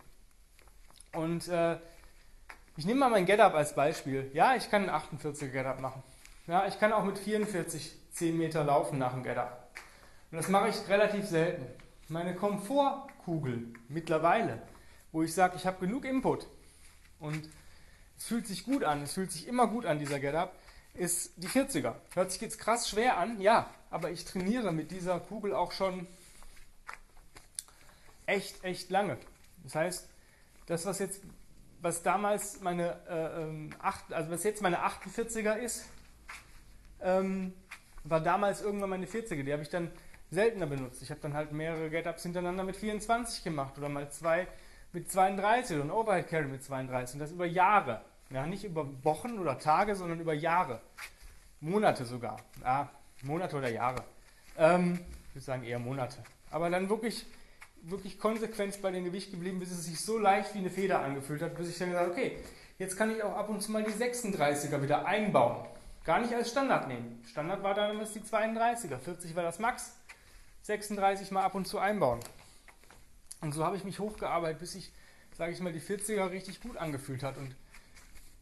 Und 1.13 1.47
äh, 1.47 1.79
ich 2.77 2.85
nehme 2.85 2.99
mal 2.99 3.11
mein 3.11 3.27
Get-Up 3.27 3.55
als 3.55 3.77
Beispiel. 3.77 4.29
Ja, 4.35 4.57
ich 4.57 4.69
kann 4.69 4.89
einen 4.89 5.23
48er 5.23 5.49
Get-Up 5.49 5.81
machen. 5.81 6.03
Ja, 6.49 6.67
ich 6.67 6.81
kann 6.81 6.93
auch 6.93 7.05
mit 7.05 7.17
44 7.17 7.93
10 8.17 8.37
Meter 8.37 8.65
laufen 8.65 8.99
nach 8.99 9.13
dem 9.13 9.23
Get-Up. 9.23 9.71
Und 10.31 10.39
das 10.39 10.49
mache 10.49 10.69
ich 10.69 10.89
relativ 10.89 11.27
selten. 11.27 11.67
Meine 12.09 12.35
Komfortkugel 12.35 13.75
mittlerweile, 13.89 14.63
wo 15.13 15.23
ich 15.23 15.35
sage, 15.35 15.57
ich 15.57 15.67
habe 15.67 15.85
genug 15.87 16.05
Input 16.05 16.47
und 17.21 17.49
es 18.17 18.25
fühlt 18.25 18.47
sich 18.47 18.65
gut 18.65 18.85
an, 18.85 19.03
es 19.03 19.13
fühlt 19.13 19.31
sich 19.33 19.47
immer 19.47 19.67
gut 19.67 19.85
an, 19.85 19.99
dieser 19.99 20.19
Get-Up, 20.19 20.55
ist 20.95 21.33
die 21.37 21.49
40er. 21.49 21.95
Hört 22.15 22.33
sich 22.33 22.41
jetzt 22.41 22.59
krass 22.59 22.89
schwer 22.89 23.19
an, 23.19 23.39
ja, 23.41 23.69
aber 23.91 24.11
ich 24.11 24.25
trainiere 24.25 24.73
mit 24.73 24.91
dieser 24.91 25.21
Kugel 25.21 25.55
auch 25.55 25.73
schon 25.73 26.07
echt, 28.25 28.65
echt 28.65 28.89
lange. 28.89 29.19
Das 29.63 29.75
heißt, 29.75 30.09
das, 30.67 30.87
was 30.87 31.01
jetzt, 31.01 31.21
was 31.83 32.03
damals 32.03 32.61
meine, 32.63 32.99
äh, 33.09 33.43
ähm, 33.43 33.71
acht, 33.79 34.11
also 34.13 34.31
was 34.31 34.43
jetzt 34.43 34.63
meine 34.63 34.87
48er 34.87 35.57
ist, 35.57 35.85
ähm, 37.03 37.53
war 38.09 38.21
damals 38.21 38.63
irgendwann 38.63 38.91
meine 38.91 39.07
40er. 39.07 39.43
Die 39.43 39.53
habe 39.53 39.63
ich 39.63 39.69
dann 39.69 39.91
seltener 40.31 40.67
benutzt. 40.67 41.03
Ich 41.03 41.11
habe 41.11 41.21
dann 41.21 41.35
halt 41.35 41.53
mehrere 41.53 41.91
Get-Ups 41.91 42.23
hintereinander 42.23 42.65
mit 42.65 42.77
24 42.77 43.45
gemacht 43.45 43.79
oder 43.79 43.89
mal 43.89 44.11
zwei 44.11 44.47
mit 44.93 45.11
32 45.11 45.77
oder 45.77 45.85
ein 45.85 45.91
Overhead 45.91 46.29
Carry 46.29 46.47
mit 46.47 46.65
32 46.65 47.15
und 47.15 47.21
das 47.21 47.33
über 47.33 47.47
Jahre. 47.47 48.03
Ja, 48.31 48.47
nicht 48.47 48.65
über 48.65 48.89
Wochen 49.05 49.39
oder 49.39 49.59
Tage, 49.59 49.95
sondern 49.95 50.21
über 50.21 50.35
Jahre. 50.35 50.81
Monate 51.61 52.05
sogar. 52.05 52.39
Ja, 52.63 52.91
Monate 53.23 53.57
oder 53.57 53.71
Jahre. 53.71 54.03
Ähm, 54.59 54.99
ich 55.29 55.35
würde 55.37 55.45
sagen 55.45 55.65
eher 55.65 55.79
Monate. 55.79 56.19
Aber 56.51 56.71
dann 56.71 56.89
wirklich, 56.89 57.27
wirklich 57.83 58.19
konsequent 58.19 58.81
bei 58.83 58.91
dem 58.91 59.05
Gewicht 59.05 59.31
geblieben, 59.31 59.61
bis 59.61 59.71
es 59.71 59.85
sich 59.85 60.01
so 60.01 60.19
leicht 60.19 60.55
wie 60.55 60.59
eine 60.59 60.71
Feder 60.71 61.01
angefühlt 61.01 61.43
hat, 61.43 61.57
bis 61.57 61.69
ich 61.69 61.79
dann 61.79 61.91
gesagt 61.91 62.11
habe, 62.11 62.19
okay, 62.19 62.39
jetzt 62.79 62.97
kann 62.97 63.15
ich 63.15 63.23
auch 63.23 63.37
ab 63.37 63.49
und 63.49 63.63
zu 63.63 63.71
mal 63.71 63.85
die 63.85 63.93
36er 63.93 64.83
wieder 64.83 65.07
einbauen. 65.07 65.67
Gar 66.07 66.21
nicht 66.21 66.33
als 66.33 66.51
Standard 66.51 66.89
nehmen. 66.89 67.23
Standard 67.29 67.63
war 67.63 67.75
damals 67.75 68.13
die 68.13 68.21
32er, 68.21 68.99
40 68.99 69.37
war 69.37 69.43
das 69.43 69.59
Max, 69.59 69.97
36 70.63 71.31
mal 71.33 71.43
ab 71.43 71.55
und 71.55 71.67
zu 71.67 71.79
einbauen. 71.79 72.21
Und 73.43 73.53
so 73.53 73.65
habe 73.65 73.77
ich 73.77 73.85
mich 73.85 73.99
hochgearbeitet, 73.99 74.61
bis 74.61 74.75
ich, 74.75 74.93
sage 75.37 75.53
ich 75.53 75.61
mal, 75.61 75.73
die 75.73 75.81
40er 75.83 76.31
richtig 76.31 76.63
gut 76.63 76.79
angefühlt 76.79 77.23
hat. 77.23 77.37
Und 77.37 77.55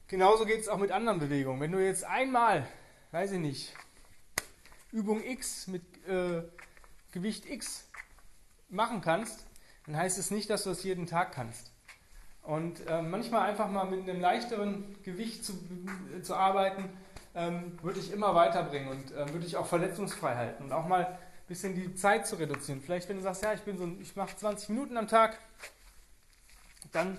Genauso 0.08 0.44
geht 0.44 0.60
es 0.60 0.68
auch 0.68 0.78
mit 0.78 0.92
anderen 0.92 1.18
Bewegungen. 1.18 1.60
Wenn 1.60 1.72
du 1.72 1.84
jetzt 1.84 2.04
einmal, 2.04 2.66
weiß 3.10 3.32
ich 3.32 3.38
nicht, 3.38 3.74
Übung 4.92 5.24
X 5.24 5.66
mit 5.66 5.82
äh, 6.06 6.42
Gewicht 7.10 7.46
X 7.46 7.88
machen 8.68 9.00
kannst, 9.00 9.46
dann 9.86 9.96
heißt 9.96 10.18
es 10.18 10.30
nicht, 10.30 10.50
dass 10.50 10.64
du 10.64 10.70
das 10.70 10.84
jeden 10.84 11.06
Tag 11.06 11.32
kannst. 11.32 11.72
Und 12.42 12.86
äh, 12.86 13.00
manchmal 13.00 13.48
einfach 13.48 13.70
mal 13.70 13.86
mit 13.86 14.08
einem 14.08 14.20
leichteren 14.20 15.02
Gewicht 15.02 15.44
zu, 15.44 15.54
äh, 16.16 16.20
zu 16.20 16.36
arbeiten, 16.36 16.90
ähm, 17.34 17.78
würde 17.82 18.00
ich 18.00 18.12
immer 18.12 18.34
weiterbringen 18.34 18.88
und 18.88 19.12
äh, 19.12 19.32
würde 19.32 19.46
ich 19.46 19.56
auch 19.56 19.66
verletzungsfrei 19.66 20.34
halten 20.36 20.64
und 20.64 20.72
auch 20.72 20.86
mal 20.86 21.06
ein 21.06 21.18
bisschen 21.48 21.74
die 21.74 21.94
Zeit 21.94 22.26
zu 22.26 22.36
reduzieren. 22.36 22.80
Vielleicht, 22.80 23.08
wenn 23.08 23.16
du 23.16 23.22
sagst, 23.22 23.42
ja, 23.42 23.52
ich 23.52 23.62
bin 23.62 23.76
so, 23.76 23.88
ich 24.00 24.16
mache 24.16 24.36
20 24.36 24.70
Minuten 24.70 24.96
am 24.96 25.08
Tag, 25.08 25.38
dann 26.92 27.18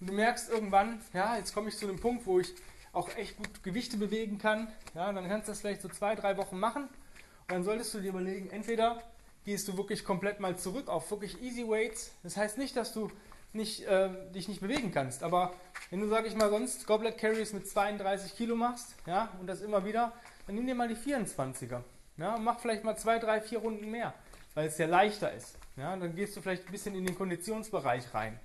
und 0.00 0.08
du 0.08 0.14
merkst 0.14 0.48
irgendwann, 0.48 0.98
ja, 1.12 1.36
jetzt 1.36 1.52
komme 1.52 1.68
ich 1.68 1.76
zu 1.76 1.86
einem 1.86 2.00
Punkt, 2.00 2.26
wo 2.26 2.40
ich 2.40 2.54
auch 2.92 3.14
echt 3.16 3.36
gut 3.36 3.62
Gewichte 3.62 3.98
bewegen 3.98 4.38
kann. 4.38 4.68
Ja, 4.94 5.12
dann 5.12 5.28
kannst 5.28 5.46
du 5.46 5.52
das 5.52 5.60
vielleicht 5.60 5.82
so 5.82 5.88
zwei, 5.88 6.14
drei 6.14 6.38
Wochen 6.38 6.58
machen. 6.58 6.84
Und 6.84 7.52
dann 7.52 7.62
solltest 7.64 7.92
du 7.92 8.00
dir 8.00 8.08
überlegen, 8.08 8.48
entweder 8.48 9.02
gehst 9.44 9.68
du 9.68 9.76
wirklich 9.76 10.04
komplett 10.04 10.40
mal 10.40 10.56
zurück 10.56 10.88
auf 10.88 11.10
wirklich 11.10 11.42
Easy 11.42 11.68
Weights. 11.68 12.12
Das 12.22 12.38
heißt 12.38 12.56
nicht, 12.56 12.76
dass 12.76 12.94
du 12.94 13.10
nicht, 13.52 13.82
äh, 13.86 14.10
dich 14.32 14.48
nicht 14.48 14.60
bewegen 14.60 14.92
kannst. 14.92 15.22
Aber 15.22 15.54
wenn 15.90 16.00
du, 16.00 16.08
sag 16.08 16.26
ich 16.26 16.34
mal, 16.34 16.50
sonst 16.50 16.86
Goblet 16.86 17.18
Carries 17.18 17.52
mit 17.52 17.68
32 17.68 18.36
Kilo 18.36 18.56
machst, 18.56 18.94
ja, 19.06 19.30
und 19.40 19.46
das 19.46 19.60
immer 19.60 19.84
wieder, 19.84 20.12
dann 20.46 20.54
nimm 20.54 20.66
dir 20.66 20.74
mal 20.74 20.88
die 20.88 20.96
24er. 20.96 21.82
Ja, 22.16 22.34
und 22.34 22.44
mach 22.44 22.60
vielleicht 22.60 22.84
mal 22.84 22.96
zwei, 22.96 23.18
drei, 23.18 23.40
vier 23.40 23.58
Runden 23.58 23.90
mehr, 23.90 24.14
weil 24.54 24.66
es 24.68 24.78
ja 24.78 24.86
leichter 24.86 25.32
ist. 25.32 25.56
Ja, 25.76 25.96
dann 25.96 26.14
gehst 26.14 26.36
du 26.36 26.42
vielleicht 26.42 26.66
ein 26.66 26.72
bisschen 26.72 26.94
in 26.94 27.06
den 27.06 27.16
Konditionsbereich 27.16 28.12
rein. 28.14 28.38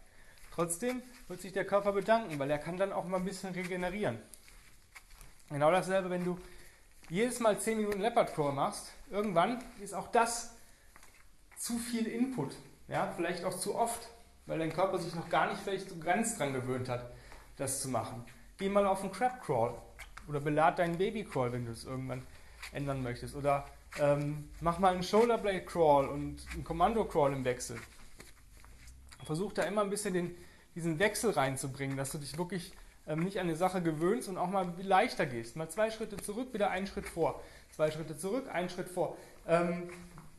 Trotzdem 0.53 1.01
wird 1.27 1.41
sich 1.41 1.51
der 1.51 1.65
Körper 1.65 1.91
bedanken, 1.91 2.39
weil 2.39 2.49
er 2.49 2.59
kann 2.59 2.77
dann 2.77 2.93
auch 2.93 3.05
mal 3.05 3.17
ein 3.17 3.25
bisschen 3.25 3.53
regenerieren. 3.53 4.17
Genau 5.49 5.69
dasselbe, 5.69 6.09
wenn 6.09 6.23
du 6.23 6.39
jedes 7.09 7.39
Mal 7.39 7.59
10 7.59 7.77
Minuten 7.77 7.99
Leopard 7.99 8.33
Crawl 8.33 8.53
machst, 8.53 8.93
irgendwann 9.09 9.63
ist 9.81 9.93
auch 9.93 10.07
das 10.07 10.55
zu 11.57 11.77
viel 11.77 12.07
Input. 12.07 12.55
Ja, 12.87 13.11
vielleicht 13.15 13.43
auch 13.43 13.57
zu 13.59 13.75
oft, 13.75 14.07
weil 14.45 14.59
dein 14.59 14.73
Körper 14.73 14.97
sich 14.99 15.15
noch 15.15 15.29
gar 15.29 15.49
nicht 15.49 15.61
vielleicht 15.61 15.89
so 15.89 15.97
ganz 15.97 16.37
dran 16.37 16.53
gewöhnt 16.53 16.89
hat, 16.89 17.11
das 17.57 17.81
zu 17.81 17.89
machen. 17.89 18.23
Geh 18.57 18.69
mal 18.69 18.85
auf 18.85 19.01
einen 19.01 19.11
Crab 19.11 19.43
Crawl 19.43 19.75
oder 20.27 20.39
belad 20.39 20.79
deinen 20.79 20.97
Baby 20.97 21.23
Crawl, 21.23 21.51
wenn 21.51 21.65
du 21.65 21.71
es 21.71 21.85
irgendwann 21.85 22.23
ändern 22.71 23.03
möchtest. 23.03 23.35
Oder 23.35 23.65
ähm, 23.99 24.49
mach 24.61 24.79
mal 24.79 24.93
einen 24.93 25.03
Shoulder 25.03 25.37
Blade 25.37 25.61
Crawl 25.61 26.07
und 26.07 26.41
einen 26.53 26.63
Kommando 26.63 27.05
Crawl 27.05 27.33
im 27.33 27.45
Wechsel. 27.45 27.77
Versuch 29.23 29.53
da 29.53 29.63
immer 29.63 29.81
ein 29.81 29.89
bisschen 29.89 30.13
den, 30.13 30.35
diesen 30.75 30.99
Wechsel 30.99 31.31
reinzubringen, 31.31 31.97
dass 31.97 32.11
du 32.11 32.17
dich 32.17 32.37
wirklich 32.37 32.73
ähm, 33.07 33.23
nicht 33.23 33.39
an 33.39 33.47
eine 33.47 33.55
Sache 33.55 33.81
gewöhnst 33.81 34.29
und 34.29 34.37
auch 34.37 34.49
mal 34.49 34.73
leichter 34.81 35.25
gehst. 35.25 35.55
Mal 35.55 35.69
zwei 35.69 35.89
Schritte 35.89 36.17
zurück, 36.17 36.53
wieder 36.53 36.69
einen 36.69 36.87
Schritt 36.87 37.07
vor. 37.07 37.41
Zwei 37.71 37.91
Schritte 37.91 38.17
zurück, 38.17 38.47
einen 38.51 38.69
Schritt 38.69 38.89
vor. 38.89 39.17
Ähm, 39.47 39.89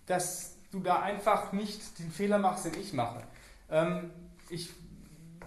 dass 0.07 0.57
du 0.71 0.81
da 0.81 1.01
einfach 1.01 1.53
nicht 1.53 1.99
den 1.99 2.11
Fehler 2.11 2.39
machst, 2.39 2.65
den 2.65 2.75
ich 2.81 2.93
mache. 2.93 3.23
Ähm, 3.71 4.11
ich 4.49 4.71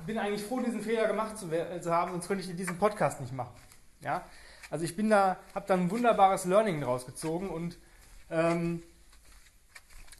bin 0.06 0.18
eigentlich 0.18 0.44
froh, 0.44 0.60
diesen 0.60 0.82
Fehler 0.82 1.08
gemacht 1.08 1.38
zu, 1.38 1.50
zu, 1.50 1.92
haben, 1.92 2.12
sonst 2.12 2.28
könnte 2.28 2.44
ich 2.44 2.56
diesen 2.56 2.78
Podcast 2.78 3.22
nicht 3.22 3.34
machen. 3.34 3.54
Ja? 4.02 4.24
Also 4.70 4.86
ich 4.86 4.96
da, 4.96 5.38
habe 5.56 5.66
da 5.68 5.74
ein 5.74 5.90
wunderbares 5.90 6.46
Learning 6.46 6.82
draus 6.82 7.06
gezogen 7.06 7.50
und 7.50 7.78
ähm, 8.30 8.84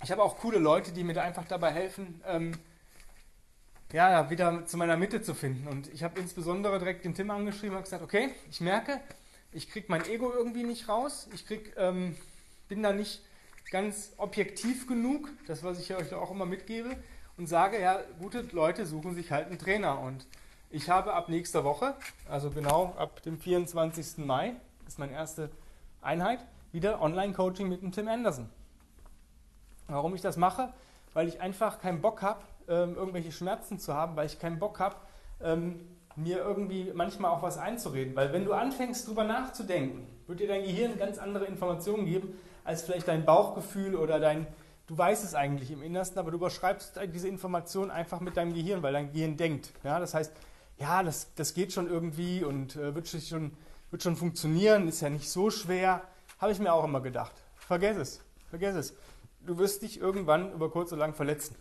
ich 0.04 0.12
habe 0.12 0.24
auch 0.24 0.38
coole 0.38 0.60
Leute, 0.60 0.92
die 0.92 1.04
mir 1.04 1.14
da 1.14 1.24
einfach 1.24 1.46
dabei 1.46 1.72
helfen, 1.72 2.22
ähm, 2.26 2.54
ja, 3.92 4.30
wieder 4.30 4.66
zu 4.66 4.78
meiner 4.78 4.98
Mitte 4.98 5.22
zu 5.22 5.34
finden. 5.34 5.68
Und 5.68 5.92
ich 5.94 6.04
habe 6.04 6.20
insbesondere 6.20 6.80
direkt 6.80 7.06
den 7.06 7.16
Tim 7.16 7.32
angeschrieben 7.32 7.76
und 7.76 7.84
gesagt, 7.84 8.04
okay, 8.04 8.30
ich 8.50 8.62
merke, 8.62 9.00
ich 9.52 9.70
kriege 9.70 9.88
mein 9.90 10.06
Ego 10.06 10.32
irgendwie 10.32 10.64
nicht 10.64 10.88
raus. 10.88 11.28
Ich 11.34 11.46
krieg, 11.48 11.74
ähm, 11.78 12.16
bin 12.68 12.84
da 12.84 12.94
nicht 12.94 13.24
ganz 13.72 14.14
objektiv 14.18 14.88
genug, 14.88 15.30
das 15.48 15.64
was 15.64 15.80
ich 15.80 15.94
euch 15.96 16.14
auch 16.14 16.32
immer 16.32 16.46
mitgebe, 16.46 16.96
und 17.40 17.48
sage, 17.48 17.82
ja, 17.82 18.02
gute 18.20 18.42
Leute 18.52 18.86
suchen 18.86 19.16
sich 19.16 19.32
halt 19.32 19.48
einen 19.48 19.58
Trainer. 19.58 20.00
Und 20.00 20.28
ich 20.70 20.90
habe 20.90 21.14
ab 21.14 21.30
nächster 21.30 21.64
Woche, 21.64 21.96
also 22.30 22.52
genau 22.52 22.94
ab 22.98 23.24
dem 23.24 23.40
24. 23.40 24.18
Mai, 24.26 24.56
ist 24.86 25.00
meine 25.00 25.14
erste 25.14 25.50
Einheit, 26.02 26.40
wieder 26.74 27.02
Online-Coaching 27.02 27.70
mit 27.70 27.82
dem 27.82 27.94
Tim 27.94 28.10
Anderson. 28.10 28.50
Warum 29.88 30.14
ich 30.14 30.22
das 30.22 30.36
mache? 30.36 30.74
Weil 31.14 31.28
ich 31.30 31.40
einfach 31.42 31.80
keinen 31.80 32.02
Bock 32.02 32.22
habe, 32.22 32.42
ähm, 32.68 32.96
irgendwelche 32.96 33.32
Schmerzen 33.32 33.80
zu 33.80 33.94
haben, 33.94 34.16
weil 34.18 34.28
ich 34.28 34.38
keinen 34.38 34.60
Bock 34.60 34.80
habe, 34.80 34.98
ähm, 35.42 35.80
mir 36.18 36.40
irgendwie 36.40 36.92
manchmal 36.94 37.32
auch 37.32 37.42
was 37.42 37.58
einzureden. 37.58 38.16
Weil 38.18 38.34
wenn 38.34 38.44
du 38.44 38.54
anfängst, 38.54 39.08
drüber 39.08 39.24
nachzudenken, 39.24 40.08
wird 40.28 40.42
dir 40.42 40.48
dein 40.50 40.64
Gehirn 40.64 40.98
ganz 41.00 41.18
andere 41.18 41.46
Informationen 41.46 42.06
geben, 42.06 42.38
als 42.66 42.84
vielleicht 42.84 43.08
dein 43.08 43.26
Bauchgefühl 43.26 43.96
oder 43.96 44.20
dein, 44.20 44.46
du 44.90 44.98
weißt 44.98 45.24
es 45.24 45.36
eigentlich 45.36 45.70
im 45.70 45.84
Innersten, 45.84 46.18
aber 46.18 46.32
du 46.32 46.38
überschreibst 46.38 47.00
diese 47.14 47.28
Information 47.28 47.92
einfach 47.92 48.22
mit 48.22 48.36
deinem 48.36 48.56
Gehirn, 48.56 48.82
weil 48.82 48.92
dein 48.92 49.14
Gehirn 49.14 49.38
denkt. 49.38 49.72
Ja, 49.84 50.00
das 50.00 50.16
heißt, 50.16 50.34
ja, 50.80 51.04
das, 51.04 51.32
das 51.36 51.54
geht 51.54 51.72
schon 51.72 51.88
irgendwie 51.88 52.44
und 52.44 52.76
äh, 52.76 52.96
wird, 52.96 53.08
schon, 53.08 53.52
wird 53.92 54.02
schon 54.02 54.16
funktionieren, 54.16 54.88
ist 54.88 55.02
ja 55.02 55.12
nicht 55.12 55.30
so 55.30 55.52
schwer. 55.52 56.02
Habe 56.40 56.54
ich 56.54 56.60
mir 56.60 56.74
auch 56.74 56.84
immer 56.84 57.02
gedacht. 57.02 57.34
Vergess 57.56 57.98
es, 57.98 58.22
vergess 58.50 58.76
es. 58.76 58.94
Du 59.46 59.60
wirst 59.60 59.84
dich 59.84 60.00
irgendwann 60.00 60.52
über 60.54 60.72
kurz 60.72 60.92
oder 60.92 61.02
lang 61.02 61.14
verletzen. 61.14 61.56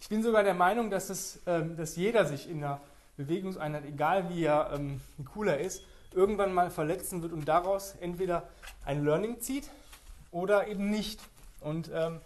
Ich 0.00 0.08
bin 0.08 0.22
sogar 0.22 0.44
der 0.44 0.54
Meinung, 0.54 0.88
dass, 0.88 1.10
es, 1.10 1.40
ähm, 1.46 1.76
dass 1.76 1.96
jeder 1.96 2.26
sich 2.26 2.48
in 2.48 2.60
der 2.60 2.80
Bewegungseinheit, 3.16 3.84
egal 3.86 4.28
wie 4.28 4.44
er 4.44 4.70
ähm, 4.72 5.00
wie 5.16 5.24
cool 5.34 5.48
er 5.48 5.58
ist, 5.58 5.82
irgendwann 6.14 6.54
mal 6.54 6.70
verletzen 6.70 7.22
wird 7.22 7.32
und 7.32 7.48
daraus 7.48 7.96
entweder 8.00 8.48
ein 8.84 9.04
Learning 9.04 9.40
zieht 9.40 9.68
oder 10.30 10.68
eben 10.68 10.90
nicht. 10.90 11.20
Und 11.60 11.90
ähm, 11.92 12.20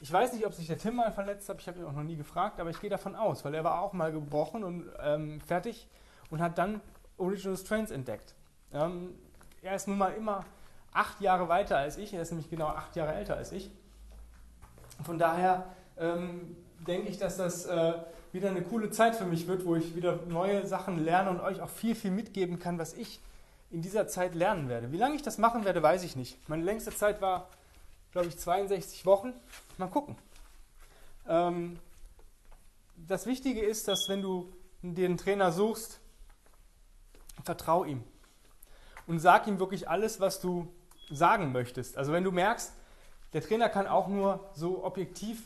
ich 0.00 0.12
weiß 0.12 0.32
nicht, 0.34 0.46
ob 0.46 0.52
sich 0.52 0.66
der 0.66 0.78
Tim 0.78 0.96
mal 0.96 1.10
verletzt 1.10 1.48
hat, 1.48 1.60
ich 1.60 1.68
habe 1.68 1.78
ihn 1.78 1.84
auch 1.84 1.92
noch 1.92 2.02
nie 2.02 2.16
gefragt, 2.16 2.60
aber 2.60 2.70
ich 2.70 2.80
gehe 2.80 2.90
davon 2.90 3.14
aus, 3.14 3.44
weil 3.44 3.54
er 3.54 3.64
war 3.64 3.80
auch 3.80 3.92
mal 3.92 4.12
gebrochen 4.12 4.62
und 4.62 4.90
ähm, 5.00 5.40
fertig 5.40 5.88
und 6.30 6.40
hat 6.40 6.58
dann 6.58 6.80
Original 7.16 7.56
Strengths 7.56 7.90
entdeckt. 7.90 8.34
Ähm, 8.72 9.14
er 9.62 9.74
ist 9.74 9.88
nun 9.88 9.98
mal 9.98 10.12
immer 10.12 10.44
acht 10.92 11.20
Jahre 11.20 11.48
weiter 11.48 11.78
als 11.78 11.96
ich, 11.96 12.12
er 12.12 12.22
ist 12.22 12.30
nämlich 12.30 12.50
genau 12.50 12.66
acht 12.66 12.94
Jahre 12.96 13.14
älter 13.14 13.36
als 13.36 13.52
ich. 13.52 13.70
Von 15.04 15.18
daher 15.18 15.66
ähm, 15.98 16.56
denke 16.86 17.08
ich, 17.08 17.18
dass 17.18 17.36
das 17.36 17.66
äh, 17.66 17.94
wieder 18.32 18.50
eine 18.50 18.62
coole 18.62 18.90
Zeit 18.90 19.16
für 19.16 19.24
mich 19.24 19.46
wird, 19.46 19.64
wo 19.64 19.76
ich 19.76 19.96
wieder 19.96 20.20
neue 20.28 20.66
Sachen 20.66 21.02
lerne 21.02 21.30
und 21.30 21.40
euch 21.40 21.60
auch 21.60 21.68
viel, 21.68 21.94
viel 21.94 22.10
mitgeben 22.10 22.58
kann, 22.58 22.78
was 22.78 22.92
ich 22.92 23.20
in 23.70 23.82
dieser 23.82 24.06
Zeit 24.06 24.34
lernen 24.34 24.68
werde. 24.68 24.92
Wie 24.92 24.96
lange 24.96 25.16
ich 25.16 25.22
das 25.22 25.38
machen 25.38 25.64
werde, 25.64 25.82
weiß 25.82 26.04
ich 26.04 26.16
nicht. 26.16 26.48
Meine 26.48 26.62
längste 26.62 26.94
Zeit 26.94 27.20
war, 27.20 27.48
glaube 28.16 28.28
ich, 28.28 28.38
62 28.38 29.04
Wochen. 29.04 29.34
Mal 29.76 29.88
gucken. 29.88 30.16
Ähm, 31.28 31.78
das 32.96 33.26
Wichtige 33.26 33.60
ist, 33.60 33.88
dass 33.88 34.08
wenn 34.08 34.22
du 34.22 34.50
dir 34.80 35.04
einen 35.04 35.18
Trainer 35.18 35.52
suchst, 35.52 36.00
vertrau 37.44 37.84
ihm 37.84 38.02
und 39.06 39.18
sag 39.18 39.46
ihm 39.46 39.58
wirklich 39.58 39.90
alles, 39.90 40.18
was 40.18 40.40
du 40.40 40.66
sagen 41.10 41.52
möchtest. 41.52 41.98
Also 41.98 42.10
wenn 42.14 42.24
du 42.24 42.32
merkst, 42.32 42.72
der 43.34 43.42
Trainer 43.42 43.68
kann 43.68 43.86
auch 43.86 44.08
nur 44.08 44.48
so 44.54 44.82
objektiv 44.82 45.42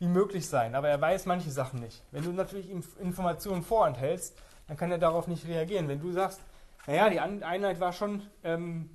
wie 0.00 0.08
möglich 0.08 0.48
sein, 0.48 0.74
aber 0.74 0.88
er 0.88 1.00
weiß 1.00 1.26
manche 1.26 1.52
Sachen 1.52 1.78
nicht. 1.78 2.02
Wenn 2.10 2.24
du 2.24 2.32
natürlich 2.32 2.70
ihm 2.70 2.82
Informationen 2.98 3.62
vorenthältst, 3.62 4.36
dann 4.66 4.76
kann 4.76 4.90
er 4.90 4.98
darauf 4.98 5.28
nicht 5.28 5.46
reagieren. 5.46 5.86
Wenn 5.86 6.00
du 6.00 6.10
sagst, 6.10 6.40
naja, 6.88 7.08
die 7.08 7.20
Einheit 7.20 7.78
war 7.78 7.92
schon, 7.92 8.28
ähm, 8.42 8.90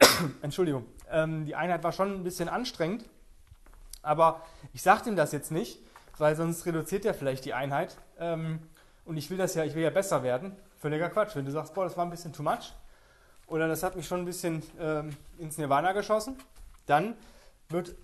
Entschuldigung, 0.42 0.86
ähm, 1.10 1.44
die 1.44 1.54
Einheit 1.54 1.82
war 1.82 1.92
schon 1.92 2.12
ein 2.12 2.24
bisschen 2.24 2.48
anstrengend, 2.48 3.04
aber 4.02 4.42
ich 4.72 4.82
sage 4.82 5.08
ihm 5.10 5.16
das 5.16 5.32
jetzt 5.32 5.50
nicht, 5.50 5.78
weil 6.18 6.36
sonst 6.36 6.66
reduziert 6.66 7.04
er 7.04 7.14
vielleicht 7.14 7.44
die 7.44 7.54
Einheit. 7.54 7.96
Ähm, 8.18 8.60
und 9.04 9.16
ich 9.16 9.30
will 9.30 9.38
das 9.38 9.54
ja, 9.54 9.64
ich 9.64 9.74
will 9.74 9.82
ja 9.82 9.90
besser 9.90 10.22
werden. 10.22 10.54
Völliger 10.80 11.08
Quatsch. 11.08 11.34
Wenn 11.34 11.44
du 11.44 11.50
sagst, 11.50 11.74
boah, 11.74 11.84
das 11.84 11.96
war 11.96 12.04
ein 12.04 12.10
bisschen 12.10 12.32
too 12.32 12.42
much 12.42 12.72
oder 13.46 13.66
das 13.66 13.82
hat 13.82 13.96
mich 13.96 14.06
schon 14.06 14.20
ein 14.20 14.24
bisschen 14.24 14.62
ähm, 14.78 15.16
ins 15.38 15.58
Nirvana 15.58 15.92
geschossen, 15.92 16.36
dann 16.86 17.14
wird 17.68 17.94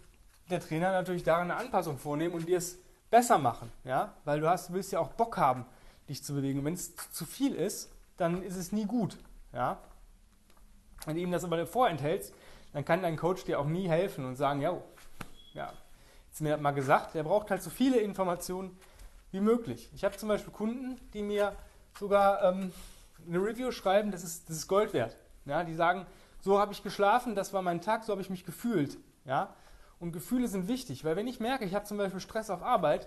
der 0.50 0.61
Trainer 0.61 0.92
natürlich 0.92 1.23
daran 1.23 1.50
eine 1.50 1.61
Anpassung 1.61 1.99
vornehmen 1.99 2.34
und 2.34 2.49
dir 2.49 2.58
es 2.58 2.78
besser 3.11 3.38
machen. 3.38 3.70
Ja? 3.84 4.14
Weil 4.25 4.40
du 4.40 4.49
hast, 4.49 4.73
willst 4.73 4.92
ja 4.92 4.99
auch 4.99 5.08
Bock 5.08 5.37
haben, 5.37 5.66
dich 6.08 6.23
zu 6.23 6.34
bewegen. 6.34 6.64
Wenn 6.64 6.75
es 6.75 6.94
zu 7.12 7.25
viel 7.25 7.54
ist, 7.54 7.90
dann 8.16 8.42
ist 8.42 8.56
es 8.56 8.73
nie 8.73 8.87
gut. 8.87 9.16
Ja? 9.52 9.78
Wenn 11.06 11.16
du 11.16 11.23
ihm 11.23 11.30
das 11.30 11.44
aber 11.44 11.66
vorenthältst, 11.66 12.34
dann 12.75 12.85
kann 12.85 13.02
dein 13.02 13.16
Coach 13.16 13.45
dir 13.45 13.61
auch 13.61 13.66
nie 13.66 13.88
helfen 13.88 14.25
und 14.25 14.35
sagen, 14.35 14.61
ja, 14.61 14.76
ja, 15.54 15.73
jetzt 16.28 16.40
mir 16.40 16.57
mal 16.57 16.73
gesagt, 16.73 17.14
der 17.14 17.23
braucht 17.23 17.50
halt 17.50 17.62
so 17.62 17.71
viele 17.71 17.99
Informationen 17.99 18.76
wie 19.31 19.40
möglich. 19.40 19.88
Ich 19.95 20.04
habe 20.04 20.16
zum 20.16 20.28
Beispiel 20.28 20.52
Kunden, 20.52 21.00
die 21.14 21.23
mir 21.23 21.54
sogar 21.97 22.43
ähm, 22.43 22.73
eine 23.26 23.38
Review 23.38 23.71
schreiben, 23.71 24.11
das 24.11 24.25
ist, 24.25 24.50
das 24.50 24.57
ist 24.57 24.69
Gold 24.69 24.93
wert. 24.93 25.16
Ja, 25.45 25.62
die 25.62 25.75
sagen, 25.75 26.04
so 26.40 26.59
habe 26.59 26.73
ich 26.73 26.83
geschlafen, 26.83 27.37
das 27.37 27.52
war 27.52 27.62
mein 27.62 27.81
Tag, 27.81 28.02
so 28.02 28.11
habe 28.11 28.21
ich 28.21 28.28
mich 28.28 28.45
gefühlt. 28.45 28.99
Ja? 29.25 29.54
Und 30.00 30.11
Gefühle 30.11 30.49
sind 30.49 30.66
wichtig, 30.66 31.04
weil 31.04 31.14
wenn 31.14 31.28
ich 31.28 31.38
merke, 31.38 31.64
ich 31.64 31.76
habe 31.76 31.85
zum 31.85 31.97
Beispiel 31.97 32.21
Stress 32.21 32.50
auf 32.50 32.62
Arbeit, 32.62 33.07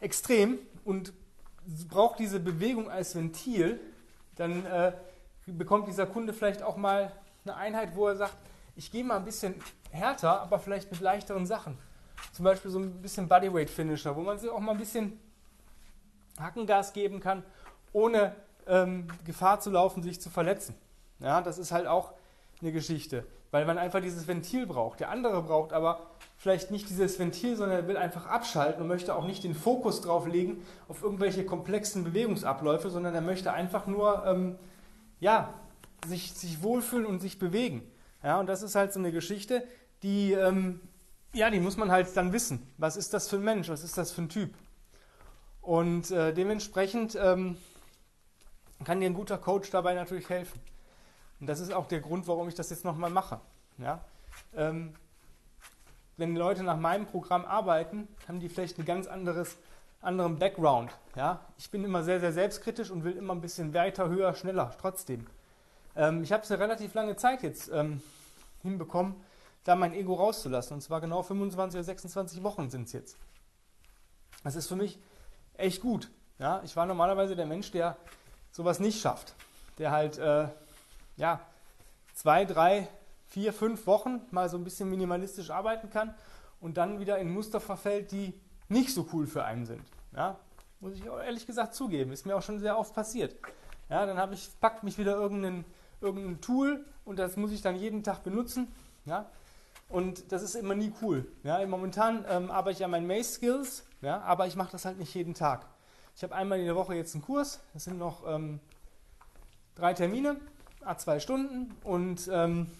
extrem, 0.00 0.58
und 0.84 1.12
brauche 1.88 2.16
diese 2.16 2.38
Bewegung 2.38 2.88
als 2.88 3.16
Ventil, 3.16 3.80
dann 4.36 4.64
äh, 4.66 4.92
bekommt 5.46 5.88
dieser 5.88 6.06
Kunde 6.06 6.32
vielleicht 6.32 6.62
auch 6.62 6.76
mal 6.76 7.12
eine 7.44 7.56
Einheit, 7.56 7.96
wo 7.96 8.06
er 8.06 8.16
sagt, 8.16 8.36
ich 8.76 8.90
gehe 8.90 9.04
mal 9.04 9.16
ein 9.16 9.24
bisschen 9.24 9.54
härter, 9.90 10.40
aber 10.40 10.58
vielleicht 10.58 10.90
mit 10.90 11.00
leichteren 11.00 11.46
Sachen. 11.46 11.78
Zum 12.32 12.44
Beispiel 12.44 12.70
so 12.70 12.78
ein 12.78 13.02
bisschen 13.02 13.28
Bodyweight 13.28 13.70
Finisher, 13.70 14.16
wo 14.16 14.20
man 14.20 14.38
sich 14.38 14.50
auch 14.50 14.60
mal 14.60 14.72
ein 14.72 14.78
bisschen 14.78 15.18
Hackengas 16.38 16.92
geben 16.92 17.20
kann, 17.20 17.42
ohne 17.92 18.34
ähm, 18.66 19.06
Gefahr 19.24 19.60
zu 19.60 19.70
laufen, 19.70 20.02
sich 20.02 20.20
zu 20.20 20.30
verletzen. 20.30 20.74
Ja, 21.18 21.42
das 21.42 21.58
ist 21.58 21.72
halt 21.72 21.86
auch 21.86 22.12
eine 22.60 22.72
Geschichte, 22.72 23.26
weil 23.50 23.66
man 23.66 23.78
einfach 23.78 24.00
dieses 24.00 24.26
Ventil 24.26 24.66
braucht. 24.66 25.00
Der 25.00 25.10
andere 25.10 25.42
braucht 25.42 25.72
aber 25.72 26.00
vielleicht 26.36 26.70
nicht 26.70 26.88
dieses 26.88 27.18
Ventil, 27.18 27.56
sondern 27.56 27.80
er 27.80 27.88
will 27.88 27.96
einfach 27.96 28.26
abschalten 28.26 28.82
und 28.82 28.88
möchte 28.88 29.14
auch 29.14 29.26
nicht 29.26 29.44
den 29.44 29.54
Fokus 29.54 30.00
drauf 30.00 30.26
legen 30.26 30.64
auf 30.88 31.02
irgendwelche 31.02 31.44
komplexen 31.44 32.04
Bewegungsabläufe, 32.04 32.90
sondern 32.90 33.14
er 33.14 33.20
möchte 33.20 33.52
einfach 33.52 33.86
nur 33.86 34.24
ähm, 34.26 34.56
ja, 35.20 35.54
sich, 36.06 36.32
sich 36.32 36.62
wohlfühlen 36.62 37.06
und 37.06 37.20
sich 37.20 37.38
bewegen. 37.38 37.82
Ja, 38.22 38.38
und 38.38 38.46
das 38.46 38.62
ist 38.62 38.74
halt 38.74 38.92
so 38.92 38.98
eine 38.98 39.12
Geschichte, 39.12 39.66
die, 40.02 40.32
ähm, 40.32 40.80
ja, 41.32 41.50
die 41.50 41.60
muss 41.60 41.76
man 41.76 41.90
halt 41.90 42.16
dann 42.16 42.32
wissen. 42.32 42.66
Was 42.78 42.96
ist 42.96 43.14
das 43.14 43.28
für 43.28 43.36
ein 43.36 43.44
Mensch? 43.44 43.68
Was 43.68 43.82
ist 43.82 43.98
das 43.98 44.12
für 44.12 44.22
ein 44.22 44.28
Typ? 44.28 44.54
Und 45.60 46.10
äh, 46.10 46.34
dementsprechend 46.34 47.16
ähm, 47.20 47.56
kann 48.84 49.00
dir 49.00 49.06
ein 49.06 49.14
guter 49.14 49.38
Coach 49.38 49.70
dabei 49.70 49.94
natürlich 49.94 50.28
helfen. 50.28 50.60
Und 51.40 51.46
das 51.46 51.60
ist 51.60 51.72
auch 51.72 51.86
der 51.86 52.00
Grund, 52.00 52.26
warum 52.28 52.48
ich 52.48 52.54
das 52.54 52.70
jetzt 52.70 52.84
nochmal 52.84 53.10
mache. 53.10 53.40
Ja? 53.78 54.04
Ähm, 54.54 54.94
wenn 56.16 56.36
Leute 56.36 56.62
nach 56.62 56.76
meinem 56.76 57.06
Programm 57.06 57.44
arbeiten, 57.44 58.08
haben 58.28 58.40
die 58.40 58.48
vielleicht 58.48 58.78
einen 58.78 58.86
ganz 58.86 59.06
anderes, 59.06 59.56
anderen 60.00 60.38
Background. 60.38 60.90
Ja? 61.16 61.40
Ich 61.58 61.70
bin 61.70 61.84
immer 61.84 62.02
sehr, 62.02 62.20
sehr 62.20 62.32
selbstkritisch 62.32 62.90
und 62.90 63.04
will 63.04 63.16
immer 63.16 63.34
ein 63.34 63.40
bisschen 63.40 63.72
weiter, 63.74 64.08
höher, 64.08 64.34
schneller, 64.34 64.74
trotzdem. 64.80 65.26
Ähm, 65.96 66.22
ich 66.22 66.32
habe 66.32 66.42
es 66.42 66.50
eine 66.50 66.62
relativ 66.62 66.94
lange 66.94 67.16
Zeit 67.16 67.42
jetzt 67.42 67.70
ähm, 67.72 68.02
hinbekommen, 68.62 69.16
da 69.64 69.76
mein 69.76 69.92
Ego 69.92 70.14
rauszulassen. 70.14 70.74
Und 70.74 70.80
zwar 70.80 71.00
genau 71.00 71.22
25 71.22 71.78
oder 71.78 71.84
26 71.84 72.42
Wochen 72.42 72.70
sind 72.70 72.86
es 72.86 72.92
jetzt. 72.92 73.16
Das 74.44 74.56
ist 74.56 74.66
für 74.66 74.76
mich 74.76 74.98
echt 75.54 75.80
gut. 75.80 76.10
Ja? 76.38 76.60
Ich 76.64 76.76
war 76.76 76.86
normalerweise 76.86 77.36
der 77.36 77.46
Mensch, 77.46 77.70
der 77.70 77.96
sowas 78.50 78.80
nicht 78.80 79.00
schafft. 79.00 79.34
Der 79.78 79.90
halt 79.90 80.18
äh, 80.18 80.48
ja, 81.16 81.40
zwei, 82.14 82.44
drei, 82.44 82.88
vier, 83.26 83.52
fünf 83.52 83.86
Wochen 83.86 84.20
mal 84.30 84.48
so 84.48 84.56
ein 84.56 84.64
bisschen 84.64 84.90
minimalistisch 84.90 85.50
arbeiten 85.50 85.90
kann 85.90 86.14
und 86.60 86.76
dann 86.76 87.00
wieder 87.00 87.18
in 87.18 87.32
Muster 87.32 87.60
verfällt, 87.60 88.12
die 88.12 88.38
nicht 88.68 88.92
so 88.92 89.08
cool 89.12 89.26
für 89.26 89.44
einen 89.44 89.66
sind. 89.66 89.82
Ja, 90.14 90.38
muss 90.80 90.94
ich 90.94 91.04
ehrlich 91.04 91.46
gesagt 91.46 91.74
zugeben, 91.74 92.12
ist 92.12 92.26
mir 92.26 92.36
auch 92.36 92.42
schon 92.42 92.58
sehr 92.58 92.78
oft 92.78 92.94
passiert. 92.94 93.36
Ja, 93.88 94.06
dann 94.06 94.32
ich, 94.32 94.48
packt 94.60 94.82
mich 94.82 94.98
wieder 94.98 95.12
irgendein, 95.12 95.64
irgendein 96.02 96.40
Tool 96.40 96.84
und 97.04 97.18
das 97.18 97.36
muss 97.36 97.52
ich 97.52 97.62
dann 97.62 97.76
jeden 97.76 98.02
Tag 98.02 98.22
benutzen. 98.22 98.68
Ja, 99.04 99.30
und 99.88 100.32
das 100.32 100.42
ist 100.42 100.54
immer 100.54 100.74
nie 100.74 100.92
cool. 101.02 101.26
Ja, 101.42 101.64
momentan 101.66 102.24
ähm, 102.28 102.50
arbeite 102.50 102.78
ich 102.78 102.84
an 102.84 102.90
meinen 102.90 103.06
Maze 103.06 103.32
Skills, 103.32 103.84
ja, 104.00 104.20
aber 104.22 104.46
ich 104.46 104.56
mache 104.56 104.72
das 104.72 104.84
halt 104.84 104.98
nicht 104.98 105.14
jeden 105.14 105.34
Tag. 105.34 105.66
Ich 106.16 106.22
habe 106.22 106.34
einmal 106.34 106.58
in 106.58 106.66
der 106.66 106.76
Woche 106.76 106.94
jetzt 106.94 107.14
einen 107.14 107.22
Kurs. 107.22 107.60
Das 107.72 107.84
sind 107.84 107.98
noch 107.98 108.26
ähm, 108.26 108.60
drei 109.74 109.94
Termine, 109.94 110.36
a 110.84 110.96
zwei 110.96 111.20
Stunden 111.20 111.74
und 111.84 112.28
ähm, 112.32 112.70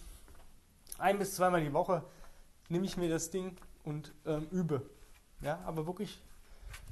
ein 0.99 1.19
bis 1.19 1.35
zweimal 1.35 1.62
die 1.62 1.73
Woche 1.73 2.02
nehme 2.69 2.87
ich 2.87 2.97
mir 2.97 3.09
das 3.09 3.31
Ding 3.31 3.57
und 3.85 4.12
ähm, 4.26 4.47
übe. 4.50 4.83
Ja, 5.41 5.59
aber 5.67 5.87
wirklich 5.87 6.23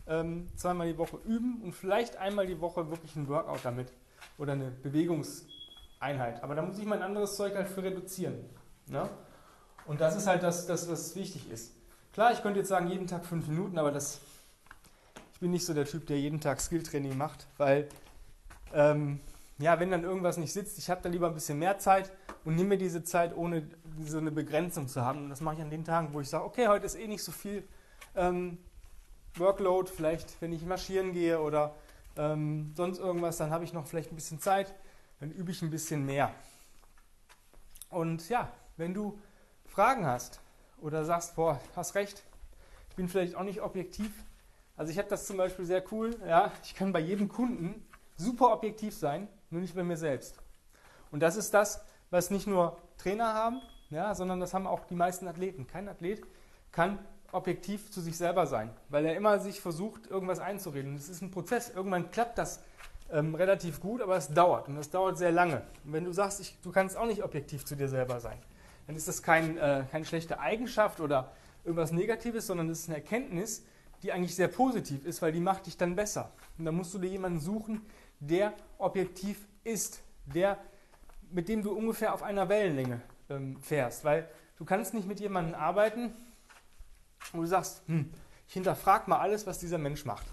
ähm, 0.06 0.49
zweimal 0.56 0.88
die 0.88 0.99
Woche 0.99 1.18
üben 1.25 1.62
und 1.62 1.72
vielleicht 1.72 2.16
einmal 2.16 2.46
die 2.46 2.60
Woche 2.60 2.90
wirklich 2.90 3.16
ein 3.16 3.28
Workout 3.28 3.60
damit 3.62 3.92
oder 4.38 4.52
eine 4.52 4.70
Bewegungseinheit. 6.00 6.42
Aber 6.42 6.54
da 6.54 6.62
muss 6.62 6.78
ich 6.78 6.87
mein 6.87 7.02
anderes 7.02 7.37
Zeug 7.37 7.54
halt 7.54 7.69
für 7.69 7.83
reduzieren. 7.83 8.45
Ne? 8.87 9.09
Und 9.87 10.00
das 10.00 10.16
ist 10.16 10.26
halt 10.26 10.42
das, 10.42 10.66
das, 10.66 10.88
was 10.90 11.14
wichtig 11.16 11.50
ist. 11.50 11.75
Klar, 12.12 12.33
ich 12.33 12.42
könnte 12.42 12.61
jetzt 12.61 12.69
sagen, 12.69 12.88
jeden 12.88 13.07
Tag 13.07 13.25
fünf 13.25 13.47
Minuten, 13.47 13.78
aber 13.78 13.92
das, 13.92 14.21
ich 15.33 15.40
bin 15.40 15.50
nicht 15.50 15.64
so 15.64 15.75
der 15.75 15.85
Typ, 15.85 16.07
der 16.07 16.19
jeden 16.19 16.40
Tag 16.40 16.61
Skilltraining 16.61 17.16
macht, 17.16 17.47
weil 17.57 17.88
ähm, 18.75 19.21
ja, 19.59 19.78
wenn 19.78 19.90
dann 19.90 20.04
irgendwas 20.04 20.37
nicht 20.37 20.52
sitzt, 20.52 20.78
ich 20.78 20.90
habe 20.90 21.02
da 21.02 21.09
lieber 21.09 21.28
ein 21.28 21.35
bisschen 21.35 21.59
mehr 21.59 21.78
Zeit 21.78 22.11
und 22.45 22.57
nehme 22.57 22.71
mir 22.71 22.78
diese 22.78 23.04
Zeit, 23.04 23.37
ohne 23.37 23.69
so 24.04 24.19
eine 24.19 24.30
Begrenzung 24.30 24.88
zu 24.88 25.04
haben. 25.04 25.25
Und 25.25 25.30
das 25.30 25.40
mache 25.40 25.57
ich 25.57 25.61
an 25.61 25.71
den 25.71 25.85
Tagen, 25.85 26.12
wo 26.12 26.21
ich 26.21 26.28
sage, 26.28 26.45
okay, 26.45 26.69
heute 26.69 26.87
ist 26.87 26.97
eh 26.97 27.07
nicht 27.07 27.23
so 27.23 27.30
viel 27.33 27.62
ähm, 28.16 28.59
Workload, 29.37 29.90
vielleicht 29.95 30.40
wenn 30.40 30.52
ich 30.52 30.64
marschieren 30.64 31.12
gehe 31.12 31.40
oder 31.40 31.75
ähm, 32.16 32.73
sonst 32.75 32.99
irgendwas, 32.99 33.37
dann 33.37 33.50
habe 33.50 33.64
ich 33.64 33.73
noch 33.73 33.87
vielleicht 33.87 34.11
ein 34.11 34.16
bisschen 34.16 34.40
Zeit, 34.40 34.75
dann 35.20 35.30
übe 35.30 35.50
ich 35.50 35.62
ein 35.62 35.70
bisschen 35.70 36.04
mehr. 36.04 36.34
Und 37.90 38.28
ja, 38.28 38.50
wenn 38.76 38.94
du 38.94 39.18
Fragen 39.66 40.06
hast 40.06 40.40
oder 40.80 41.04
sagst, 41.04 41.36
boah, 41.36 41.60
hast 41.76 41.94
recht, 41.94 42.22
ich 42.88 42.96
bin 42.96 43.08
vielleicht 43.08 43.36
auch 43.36 43.44
nicht 43.44 43.60
objektiv. 43.60 44.12
Also 44.76 44.90
ich 44.90 44.98
habe 44.98 45.08
das 45.08 45.26
zum 45.26 45.36
Beispiel 45.36 45.66
sehr 45.66 45.84
cool, 45.92 46.16
ja, 46.26 46.50
ich 46.64 46.74
kann 46.74 46.92
bei 46.92 47.00
jedem 47.00 47.28
Kunden 47.28 47.86
super 48.16 48.52
objektiv 48.52 48.96
sein, 48.96 49.28
nur 49.50 49.60
nicht 49.60 49.74
bei 49.74 49.84
mir 49.84 49.96
selbst. 49.96 50.36
Und 51.10 51.20
das 51.20 51.36
ist 51.36 51.52
das, 51.52 51.84
was 52.10 52.30
nicht 52.30 52.46
nur 52.46 52.78
Trainer 52.96 53.34
haben, 53.34 53.60
ja, 53.90 54.14
sondern 54.14 54.40
das 54.40 54.54
haben 54.54 54.66
auch 54.66 54.86
die 54.86 54.94
meisten 54.94 55.28
Athleten. 55.28 55.66
Kein 55.66 55.88
Athlet 55.88 56.22
kann 56.72 56.98
objektiv 57.32 57.90
zu 57.90 58.00
sich 58.00 58.16
selber 58.16 58.46
sein, 58.46 58.70
weil 58.88 59.04
er 59.04 59.16
immer 59.16 59.38
sich 59.40 59.60
versucht, 59.60 60.06
irgendwas 60.06 60.38
einzureden. 60.38 60.96
Es 60.96 61.08
ist 61.08 61.22
ein 61.22 61.30
Prozess. 61.30 61.70
Irgendwann 61.70 62.10
klappt 62.10 62.38
das 62.38 62.60
ähm, 63.12 63.34
relativ 63.34 63.80
gut, 63.80 64.00
aber 64.00 64.16
es 64.16 64.28
dauert 64.28 64.68
und 64.68 64.76
es 64.76 64.90
dauert 64.90 65.18
sehr 65.18 65.32
lange. 65.32 65.62
Und 65.84 65.92
wenn 65.92 66.04
du 66.04 66.12
sagst, 66.12 66.40
ich, 66.40 66.58
du 66.62 66.70
kannst 66.70 66.96
auch 66.96 67.06
nicht 67.06 67.22
objektiv 67.22 67.64
zu 67.64 67.76
dir 67.76 67.88
selber 67.88 68.20
sein, 68.20 68.38
dann 68.86 68.96
ist 68.96 69.08
das 69.08 69.22
kein, 69.22 69.56
äh, 69.58 69.84
keine 69.90 70.04
schlechte 70.04 70.40
Eigenschaft 70.40 71.00
oder 71.00 71.32
irgendwas 71.64 71.92
Negatives, 71.92 72.46
sondern 72.46 72.68
es 72.70 72.80
ist 72.80 72.88
eine 72.88 72.96
Erkenntnis, 72.96 73.64
die 74.02 74.12
eigentlich 74.12 74.34
sehr 74.34 74.48
positiv 74.48 75.04
ist, 75.04 75.20
weil 75.22 75.32
die 75.32 75.40
macht 75.40 75.66
dich 75.66 75.76
dann 75.76 75.94
besser. 75.94 76.32
Und 76.58 76.64
dann 76.64 76.74
musst 76.74 76.94
du 76.94 76.98
dir 76.98 77.08
jemanden 77.08 77.40
suchen, 77.40 77.82
der 78.18 78.52
objektiv 78.78 79.46
ist, 79.64 80.00
der, 80.26 80.58
mit 81.30 81.48
dem 81.48 81.62
du 81.62 81.72
ungefähr 81.72 82.14
auf 82.14 82.22
einer 82.22 82.48
Wellenlänge 82.48 83.00
ähm, 83.28 83.60
fährst. 83.60 84.04
Weil 84.04 84.28
du 84.56 84.64
kannst 84.64 84.94
nicht 84.94 85.06
mit 85.06 85.20
jemandem 85.20 85.54
arbeiten, 85.54 86.12
wo 87.32 87.40
du 87.40 87.46
sagst, 87.46 87.82
hm, 87.86 88.10
ich 88.48 88.54
hinterfrage 88.54 89.08
mal 89.08 89.18
alles, 89.18 89.46
was 89.46 89.58
dieser 89.58 89.78
Mensch 89.78 90.04
macht. 90.04 90.26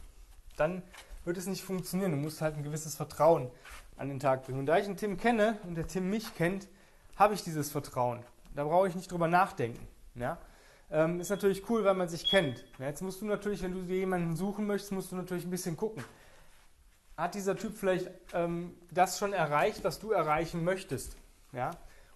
Dann 0.55 0.81
wird 1.27 1.37
es 1.37 1.45
nicht 1.45 1.63
funktionieren. 1.63 2.11
Du 2.11 2.17
musst 2.17 2.41
halt 2.41 2.55
ein 2.55 2.63
gewisses 2.63 2.95
Vertrauen 2.95 3.51
an 3.97 4.07
den 4.07 4.19
Tag 4.19 4.45
bringen. 4.45 4.59
Und 4.59 4.65
da 4.65 4.77
ich 4.77 4.85
den 4.85 4.97
Tim 4.97 5.17
kenne 5.17 5.59
und 5.63 5.75
der 5.75 5.85
Tim 5.85 6.09
mich 6.09 6.33
kennt, 6.35 6.67
habe 7.17 7.33
ich 7.33 7.43
dieses 7.43 7.69
Vertrauen. 7.69 8.23
Da 8.55 8.63
brauche 8.63 8.87
ich 8.87 8.95
nicht 8.95 9.11
drüber 9.11 9.27
nachdenken. 9.27 9.85
Ja? 10.15 10.37
Ähm, 10.89 11.19
ist 11.19 11.29
natürlich 11.29 11.69
cool, 11.69 11.83
weil 11.83 11.95
man 11.95 12.07
sich 12.07 12.29
kennt. 12.29 12.65
Ja, 12.79 12.85
jetzt 12.85 13.01
musst 13.01 13.21
du 13.21 13.25
natürlich, 13.25 13.61
wenn 13.61 13.73
du 13.73 13.81
dir 13.81 13.97
jemanden 13.97 14.35
suchen 14.35 14.65
möchtest, 14.65 14.93
musst 14.93 15.11
du 15.11 15.15
natürlich 15.15 15.45
ein 15.45 15.51
bisschen 15.51 15.75
gucken. 15.75 16.03
Hat 17.17 17.35
dieser 17.35 17.57
Typ 17.57 17.75
vielleicht 17.75 18.09
ähm, 18.33 18.73
das 18.91 19.19
schon 19.19 19.33
erreicht, 19.33 19.83
was 19.83 19.99
du 19.99 20.11
erreichen 20.11 20.63
möchtest? 20.63 21.17
Ja? 21.51 21.71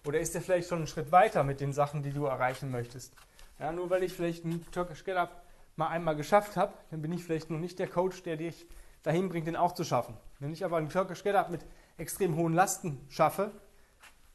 Oder 0.06 0.20
ist 0.20 0.34
er 0.34 0.40
vielleicht 0.40 0.68
schon 0.68 0.78
einen 0.78 0.86
Schritt 0.86 1.12
weiter 1.12 1.44
mit 1.44 1.60
den 1.60 1.72
Sachen, 1.72 2.02
die 2.02 2.12
du 2.12 2.24
erreichen 2.24 2.70
möchtest? 2.70 3.12
Ja, 3.58 3.72
nur 3.72 3.90
weil 3.90 4.02
ich 4.02 4.12
vielleicht 4.12 4.44
einen 4.44 4.64
Turkish 4.72 5.04
Get 5.04 5.16
Up 5.16 5.42
mal 5.76 5.88
einmal 5.88 6.16
geschafft 6.16 6.56
habe, 6.56 6.72
dann 6.90 7.02
bin 7.02 7.12
ich 7.12 7.22
vielleicht 7.22 7.50
noch 7.50 7.58
nicht 7.58 7.78
der 7.78 7.88
Coach, 7.88 8.22
der 8.22 8.36
dich 8.36 8.66
dahin 9.02 9.28
bringt, 9.28 9.46
den 9.46 9.56
auch 9.56 9.72
zu 9.72 9.84
schaffen. 9.84 10.16
Wenn 10.38 10.52
ich 10.52 10.64
aber 10.64 10.76
einen 10.76 10.90
Up 10.94 11.50
mit 11.50 11.64
extrem 11.96 12.36
hohen 12.36 12.52
Lasten 12.52 13.00
schaffe 13.08 13.52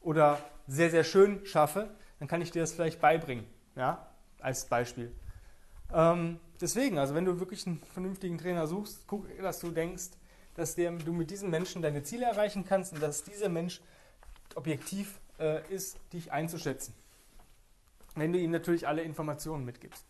oder 0.01 0.39
sehr, 0.67 0.89
sehr 0.89 1.03
schön 1.03 1.45
schaffe, 1.45 1.89
dann 2.19 2.27
kann 2.27 2.41
ich 2.41 2.51
dir 2.51 2.61
das 2.61 2.73
vielleicht 2.73 2.99
beibringen, 2.99 3.45
ja, 3.75 4.07
als 4.39 4.65
Beispiel. 4.65 5.11
Ähm, 5.93 6.39
deswegen, 6.59 6.97
also 6.97 7.15
wenn 7.15 7.25
du 7.25 7.39
wirklich 7.39 7.65
einen 7.67 7.81
vernünftigen 7.93 8.37
Trainer 8.37 8.67
suchst, 8.67 9.07
guck, 9.07 9.25
dass 9.41 9.59
du 9.59 9.71
denkst, 9.71 10.09
dass 10.55 10.75
der, 10.75 10.91
du 10.91 11.13
mit 11.13 11.29
diesem 11.29 11.49
Menschen 11.49 11.81
deine 11.81 12.03
Ziele 12.03 12.25
erreichen 12.25 12.65
kannst 12.67 12.93
und 12.93 13.01
dass 13.01 13.23
dieser 13.23 13.49
Mensch 13.49 13.81
objektiv 14.55 15.19
äh, 15.39 15.61
ist, 15.71 15.97
dich 16.11 16.31
einzuschätzen 16.31 16.93
wenn 18.17 18.33
du 18.33 18.39
ihm 18.39 18.51
natürlich 18.51 18.87
alle 18.87 19.03
Informationen 19.03 19.65
mitgibst. 19.65 20.05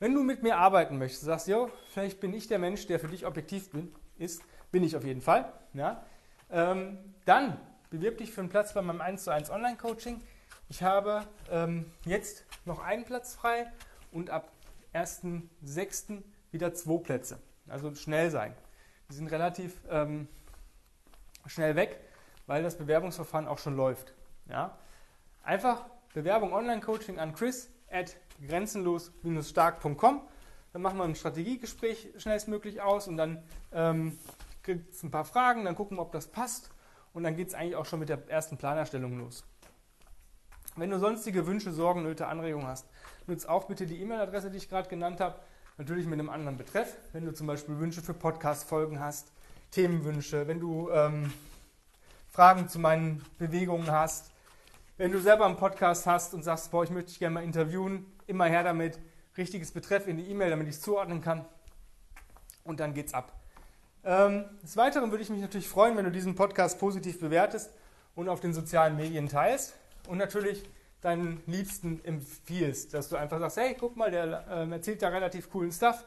Wenn 0.00 0.14
du 0.14 0.22
mit 0.22 0.42
mir 0.42 0.56
arbeiten 0.56 0.96
möchtest, 0.96 1.24
sagst, 1.24 1.46
jo, 1.46 1.70
vielleicht 1.92 2.20
bin 2.20 2.32
ich 2.32 2.48
der 2.48 2.58
Mensch, 2.58 2.86
der 2.86 2.98
für 2.98 3.08
dich 3.08 3.26
objektiv 3.26 3.70
bin, 3.70 3.94
ist, 4.16 4.42
bin 4.72 4.82
ich 4.82 4.96
auf 4.96 5.04
jeden 5.04 5.20
Fall, 5.20 5.52
ja, 5.74 6.02
ähm, 6.50 6.96
dann 7.26 7.60
bewirb 7.90 8.16
dich 8.16 8.32
für 8.32 8.40
einen 8.40 8.48
Platz 8.48 8.72
bei 8.72 8.80
meinem 8.80 9.02
1 9.02 9.24
zu 9.24 9.30
1 9.30 9.50
Online-Coaching. 9.50 10.22
Ich 10.70 10.82
habe 10.82 11.26
ähm, 11.50 11.84
jetzt 12.06 12.46
noch 12.64 12.82
einen 12.82 13.04
Platz 13.04 13.34
frei 13.34 13.70
und 14.10 14.30
ab 14.30 14.50
1.6. 14.94 16.22
wieder 16.50 16.72
zwei 16.72 16.96
Plätze. 17.02 17.38
Also 17.68 17.94
schnell 17.94 18.30
sein. 18.30 18.54
Die 19.10 19.14
sind 19.14 19.30
relativ 19.30 19.82
ähm, 19.90 20.28
schnell 21.44 21.76
weg, 21.76 22.00
weil 22.46 22.62
das 22.62 22.78
Bewerbungsverfahren 22.78 23.46
auch 23.46 23.58
schon 23.58 23.76
läuft. 23.76 24.14
Ja? 24.48 24.78
Einfach 25.42 25.84
Bewerbung 26.14 26.54
Online-Coaching 26.54 27.18
an 27.18 27.34
chris 27.34 27.68
at 27.90 28.16
grenzenlos-stark.com. 28.46 30.22
Dann 30.72 30.82
machen 30.82 30.98
wir 30.98 31.04
ein 31.04 31.14
Strategiegespräch 31.14 32.10
schnellstmöglich 32.16 32.80
aus 32.80 33.08
und 33.08 33.16
dann 33.16 33.42
ähm, 33.72 34.18
gibt 34.62 34.94
es 34.94 35.02
ein 35.02 35.10
paar 35.10 35.24
Fragen, 35.24 35.64
dann 35.64 35.74
gucken 35.74 35.96
wir, 35.96 36.02
ob 36.02 36.12
das 36.12 36.28
passt 36.28 36.70
und 37.12 37.24
dann 37.24 37.36
geht 37.36 37.48
es 37.48 37.54
eigentlich 37.54 37.76
auch 37.76 37.86
schon 37.86 37.98
mit 37.98 38.08
der 38.08 38.28
ersten 38.28 38.56
Planerstellung 38.56 39.18
los. 39.18 39.44
Wenn 40.76 40.90
du 40.90 40.98
sonstige 40.98 41.46
Wünsche, 41.46 41.72
Sorgen, 41.72 42.04
Nöte, 42.04 42.28
Anregungen 42.28 42.68
hast, 42.68 42.86
nutze 43.26 43.50
auch 43.50 43.64
bitte 43.64 43.86
die 43.86 44.00
E-Mail-Adresse, 44.00 44.50
die 44.50 44.58
ich 44.58 44.68
gerade 44.68 44.88
genannt 44.88 45.20
habe, 45.20 45.40
natürlich 45.78 46.06
mit 46.06 46.18
einem 46.18 46.30
anderen 46.30 46.56
Betreff. 46.56 46.96
Wenn 47.12 47.24
du 47.24 47.34
zum 47.34 47.48
Beispiel 47.48 47.78
Wünsche 47.78 48.02
für 48.02 48.14
Podcast-Folgen 48.14 49.00
hast, 49.00 49.32
Themenwünsche, 49.72 50.46
wenn 50.46 50.60
du 50.60 50.90
ähm, 50.90 51.32
Fragen 52.28 52.68
zu 52.68 52.78
meinen 52.78 53.24
Bewegungen 53.38 53.90
hast, 53.90 54.30
wenn 55.00 55.12
du 55.12 55.18
selber 55.18 55.46
einen 55.46 55.56
Podcast 55.56 56.06
hast 56.06 56.34
und 56.34 56.42
sagst, 56.42 56.70
boah, 56.70 56.84
ich 56.84 56.90
möchte 56.90 57.08
dich 57.08 57.18
gerne 57.18 57.32
mal 57.32 57.42
interviewen, 57.42 58.04
immer 58.26 58.44
her 58.44 58.62
damit, 58.62 58.98
richtiges 59.38 59.72
Betreff 59.72 60.06
in 60.06 60.18
die 60.18 60.24
E-Mail, 60.24 60.50
damit 60.50 60.68
ich 60.68 60.74
es 60.74 60.82
zuordnen 60.82 61.22
kann. 61.22 61.46
Und 62.64 62.80
dann 62.80 62.92
geht's 62.92 63.14
ab. 63.14 63.32
Ähm, 64.04 64.44
des 64.62 64.76
Weiteren 64.76 65.10
würde 65.10 65.22
ich 65.22 65.30
mich 65.30 65.40
natürlich 65.40 65.70
freuen, 65.70 65.96
wenn 65.96 66.04
du 66.04 66.10
diesen 66.10 66.34
Podcast 66.34 66.78
positiv 66.78 67.18
bewertest 67.18 67.72
und 68.14 68.28
auf 68.28 68.40
den 68.40 68.52
sozialen 68.52 68.94
Medien 68.98 69.26
teilst 69.26 69.74
und 70.06 70.18
natürlich 70.18 70.68
deinen 71.00 71.42
Liebsten 71.46 72.04
empfiehlst, 72.04 72.92
dass 72.92 73.08
du 73.08 73.16
einfach 73.16 73.38
sagst, 73.38 73.56
hey, 73.56 73.74
guck 73.80 73.96
mal, 73.96 74.10
der 74.10 74.46
äh, 74.50 74.70
erzählt 74.70 75.00
da 75.00 75.08
relativ 75.08 75.48
coolen 75.48 75.72
Stuff, 75.72 76.04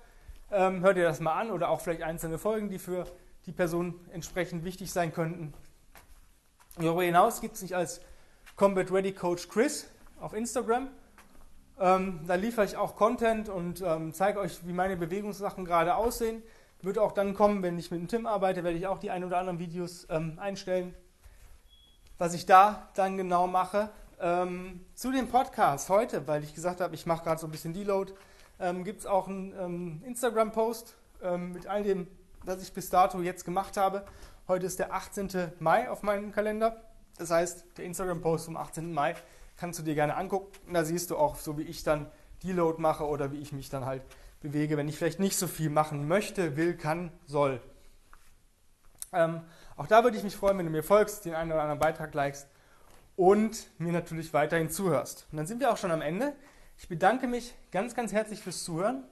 ähm, 0.51 0.83
hör 0.83 0.93
dir 0.93 1.05
das 1.05 1.19
mal 1.19 1.33
an 1.33 1.49
oder 1.49 1.69
auch 1.69 1.81
vielleicht 1.81 2.03
einzelne 2.03 2.37
Folgen, 2.37 2.69
die 2.69 2.77
für 2.77 3.07
die 3.47 3.53
Person 3.53 3.99
entsprechend 4.11 4.63
wichtig 4.63 4.91
sein 4.91 5.11
könnten. 5.11 5.51
Darüber 6.77 7.01
hinaus 7.01 7.41
gibt 7.41 7.55
es 7.55 7.63
nicht 7.63 7.75
als 7.75 7.99
Combat 8.55 8.91
Ready 8.91 9.13
Coach 9.13 9.49
Chris 9.49 9.89
auf 10.19 10.33
Instagram. 10.33 10.89
Ähm, 11.79 12.19
da 12.27 12.35
liefere 12.35 12.65
ich 12.65 12.77
auch 12.77 12.95
Content 12.95 13.49
und 13.49 13.81
ähm, 13.81 14.13
zeige 14.13 14.39
euch, 14.39 14.65
wie 14.67 14.73
meine 14.73 14.95
Bewegungssachen 14.95 15.65
gerade 15.65 15.95
aussehen. 15.95 16.43
Wird 16.83 16.99
auch 16.99 17.13
dann 17.13 17.33
kommen, 17.33 17.63
wenn 17.63 17.79
ich 17.79 17.89
mit 17.89 17.99
dem 17.99 18.07
Tim 18.07 18.27
arbeite, 18.27 18.63
werde 18.63 18.77
ich 18.77 18.85
auch 18.85 18.99
die 18.99 19.09
ein 19.09 19.23
oder 19.23 19.39
anderen 19.39 19.57
Videos 19.57 20.05
ähm, 20.11 20.37
einstellen. 20.37 20.93
Was 22.19 22.35
ich 22.35 22.45
da 22.45 22.89
dann 22.93 23.17
genau 23.17 23.47
mache. 23.47 23.89
Ähm, 24.19 24.85
zu 24.93 25.11
dem 25.11 25.29
Podcast 25.29 25.89
heute, 25.89 26.27
weil 26.27 26.43
ich 26.43 26.53
gesagt 26.53 26.79
habe, 26.79 26.93
ich 26.93 27.07
mache 27.07 27.23
gerade 27.23 27.41
so 27.41 27.47
ein 27.47 27.51
bisschen 27.51 27.73
Deload, 27.73 28.13
ähm, 28.59 28.83
gibt 28.83 28.99
es 28.99 29.07
auch 29.07 29.27
einen 29.27 29.51
ähm, 29.59 30.03
Instagram-Post 30.05 30.95
mit 31.37 31.67
all 31.67 31.83
dem, 31.83 32.07
was 32.43 32.61
ich 32.61 32.73
bis 32.73 32.89
dato 32.89 33.21
jetzt 33.21 33.45
gemacht 33.45 33.77
habe. 33.77 34.05
Heute 34.49 34.65
ist 34.65 34.77
der 34.77 34.93
18. 34.93 35.53
Mai 35.59 35.89
auf 35.89 36.03
meinem 36.03 36.33
Kalender. 36.33 36.81
Das 37.17 37.31
heißt, 37.31 37.65
der 37.77 37.85
Instagram-Post 37.85 38.45
vom 38.45 38.57
18. 38.57 38.93
Mai 38.93 39.15
kannst 39.57 39.79
du 39.79 39.83
dir 39.83 39.95
gerne 39.95 40.15
angucken. 40.15 40.73
Da 40.73 40.83
siehst 40.83 41.11
du 41.11 41.17
auch, 41.17 41.35
so 41.35 41.57
wie 41.57 41.63
ich 41.63 41.83
dann 41.83 42.11
Deload 42.43 42.81
mache 42.81 43.05
oder 43.05 43.31
wie 43.31 43.39
ich 43.39 43.51
mich 43.51 43.69
dann 43.69 43.85
halt 43.85 44.03
bewege, 44.41 44.77
wenn 44.77 44.87
ich 44.87 44.97
vielleicht 44.97 45.19
nicht 45.19 45.37
so 45.37 45.47
viel 45.47 45.69
machen 45.69 46.07
möchte, 46.07 46.57
will, 46.57 46.75
kann, 46.75 47.11
soll. 47.25 47.61
Ähm, 49.13 49.41
auch 49.77 49.87
da 49.87 50.03
würde 50.03 50.17
ich 50.17 50.23
mich 50.23 50.35
freuen, 50.35 50.57
wenn 50.57 50.65
du 50.65 50.71
mir 50.71 50.83
folgst, 50.83 51.25
den 51.25 51.33
einen 51.33 51.51
oder 51.51 51.61
anderen 51.61 51.79
Beitrag 51.79 52.13
likest 52.13 52.47
und 53.15 53.67
mir 53.79 53.93
natürlich 53.93 54.33
weiterhin 54.33 54.69
zuhörst. 54.69 55.27
Und 55.31 55.37
dann 55.37 55.47
sind 55.47 55.59
wir 55.59 55.71
auch 55.71 55.77
schon 55.77 55.91
am 55.91 56.01
Ende. 56.01 56.33
Ich 56.77 56.87
bedanke 56.87 57.27
mich 57.27 57.53
ganz, 57.71 57.95
ganz 57.95 58.11
herzlich 58.11 58.41
fürs 58.41 58.63
Zuhören. 58.63 59.03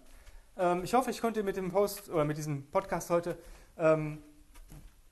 Ähm, 0.57 0.83
ich 0.83 0.93
hoffe, 0.93 1.11
ich 1.11 1.21
konnte 1.21 1.43
mit 1.43 1.55
dem 1.55 1.71
Post 1.71 2.09
oder 2.09 2.25
mit 2.25 2.37
diesem 2.37 2.65
Podcast 2.69 3.09
heute 3.09 3.37
ähm, 3.77 4.21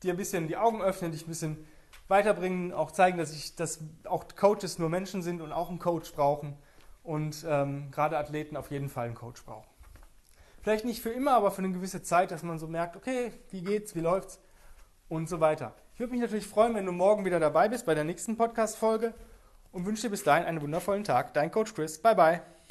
dir 0.03 0.13
ein 0.13 0.17
bisschen 0.17 0.47
die 0.47 0.57
Augen 0.57 0.81
öffnen, 0.81 1.11
dich 1.11 1.25
ein 1.25 1.29
bisschen 1.29 1.65
weiterbringen, 2.09 2.73
auch 2.73 2.91
zeigen, 2.91 3.17
dass 3.17 3.31
ich, 3.31 3.55
dass 3.55 3.79
auch 4.03 4.25
Coaches 4.35 4.79
nur 4.79 4.89
Menschen 4.89 5.21
sind 5.21 5.41
und 5.41 5.53
auch 5.53 5.69
einen 5.69 5.79
Coach 5.79 6.11
brauchen 6.13 6.57
und 7.03 7.45
ähm, 7.47 7.89
gerade 7.91 8.17
Athleten 8.17 8.57
auf 8.57 8.71
jeden 8.71 8.89
Fall 8.89 9.05
einen 9.05 9.15
Coach 9.15 9.43
brauchen. 9.45 9.67
Vielleicht 10.61 10.83
nicht 10.85 11.01
für 11.01 11.11
immer, 11.11 11.33
aber 11.33 11.51
für 11.51 11.63
eine 11.63 11.71
gewisse 11.71 12.03
Zeit, 12.03 12.31
dass 12.31 12.43
man 12.43 12.59
so 12.59 12.67
merkt, 12.67 12.97
okay, 12.97 13.31
wie 13.51 13.61
geht's, 13.61 13.95
wie 13.95 14.01
läuft's 14.01 14.39
und 15.07 15.29
so 15.29 15.39
weiter. 15.39 15.73
Ich 15.93 15.99
würde 15.99 16.11
mich 16.11 16.21
natürlich 16.21 16.47
freuen, 16.47 16.75
wenn 16.75 16.85
du 16.85 16.91
morgen 16.91 17.25
wieder 17.25 17.39
dabei 17.39 17.69
bist 17.69 17.85
bei 17.85 17.95
der 17.95 18.03
nächsten 18.03 18.37
Podcast-Folge 18.37 19.13
und 19.71 19.85
wünsche 19.85 20.03
dir 20.03 20.09
bis 20.09 20.23
dahin 20.23 20.45
einen 20.45 20.61
wundervollen 20.61 21.03
Tag. 21.03 21.33
Dein 21.33 21.51
Coach 21.51 21.73
Chris. 21.73 22.01
Bye 22.01 22.15
bye. 22.15 22.58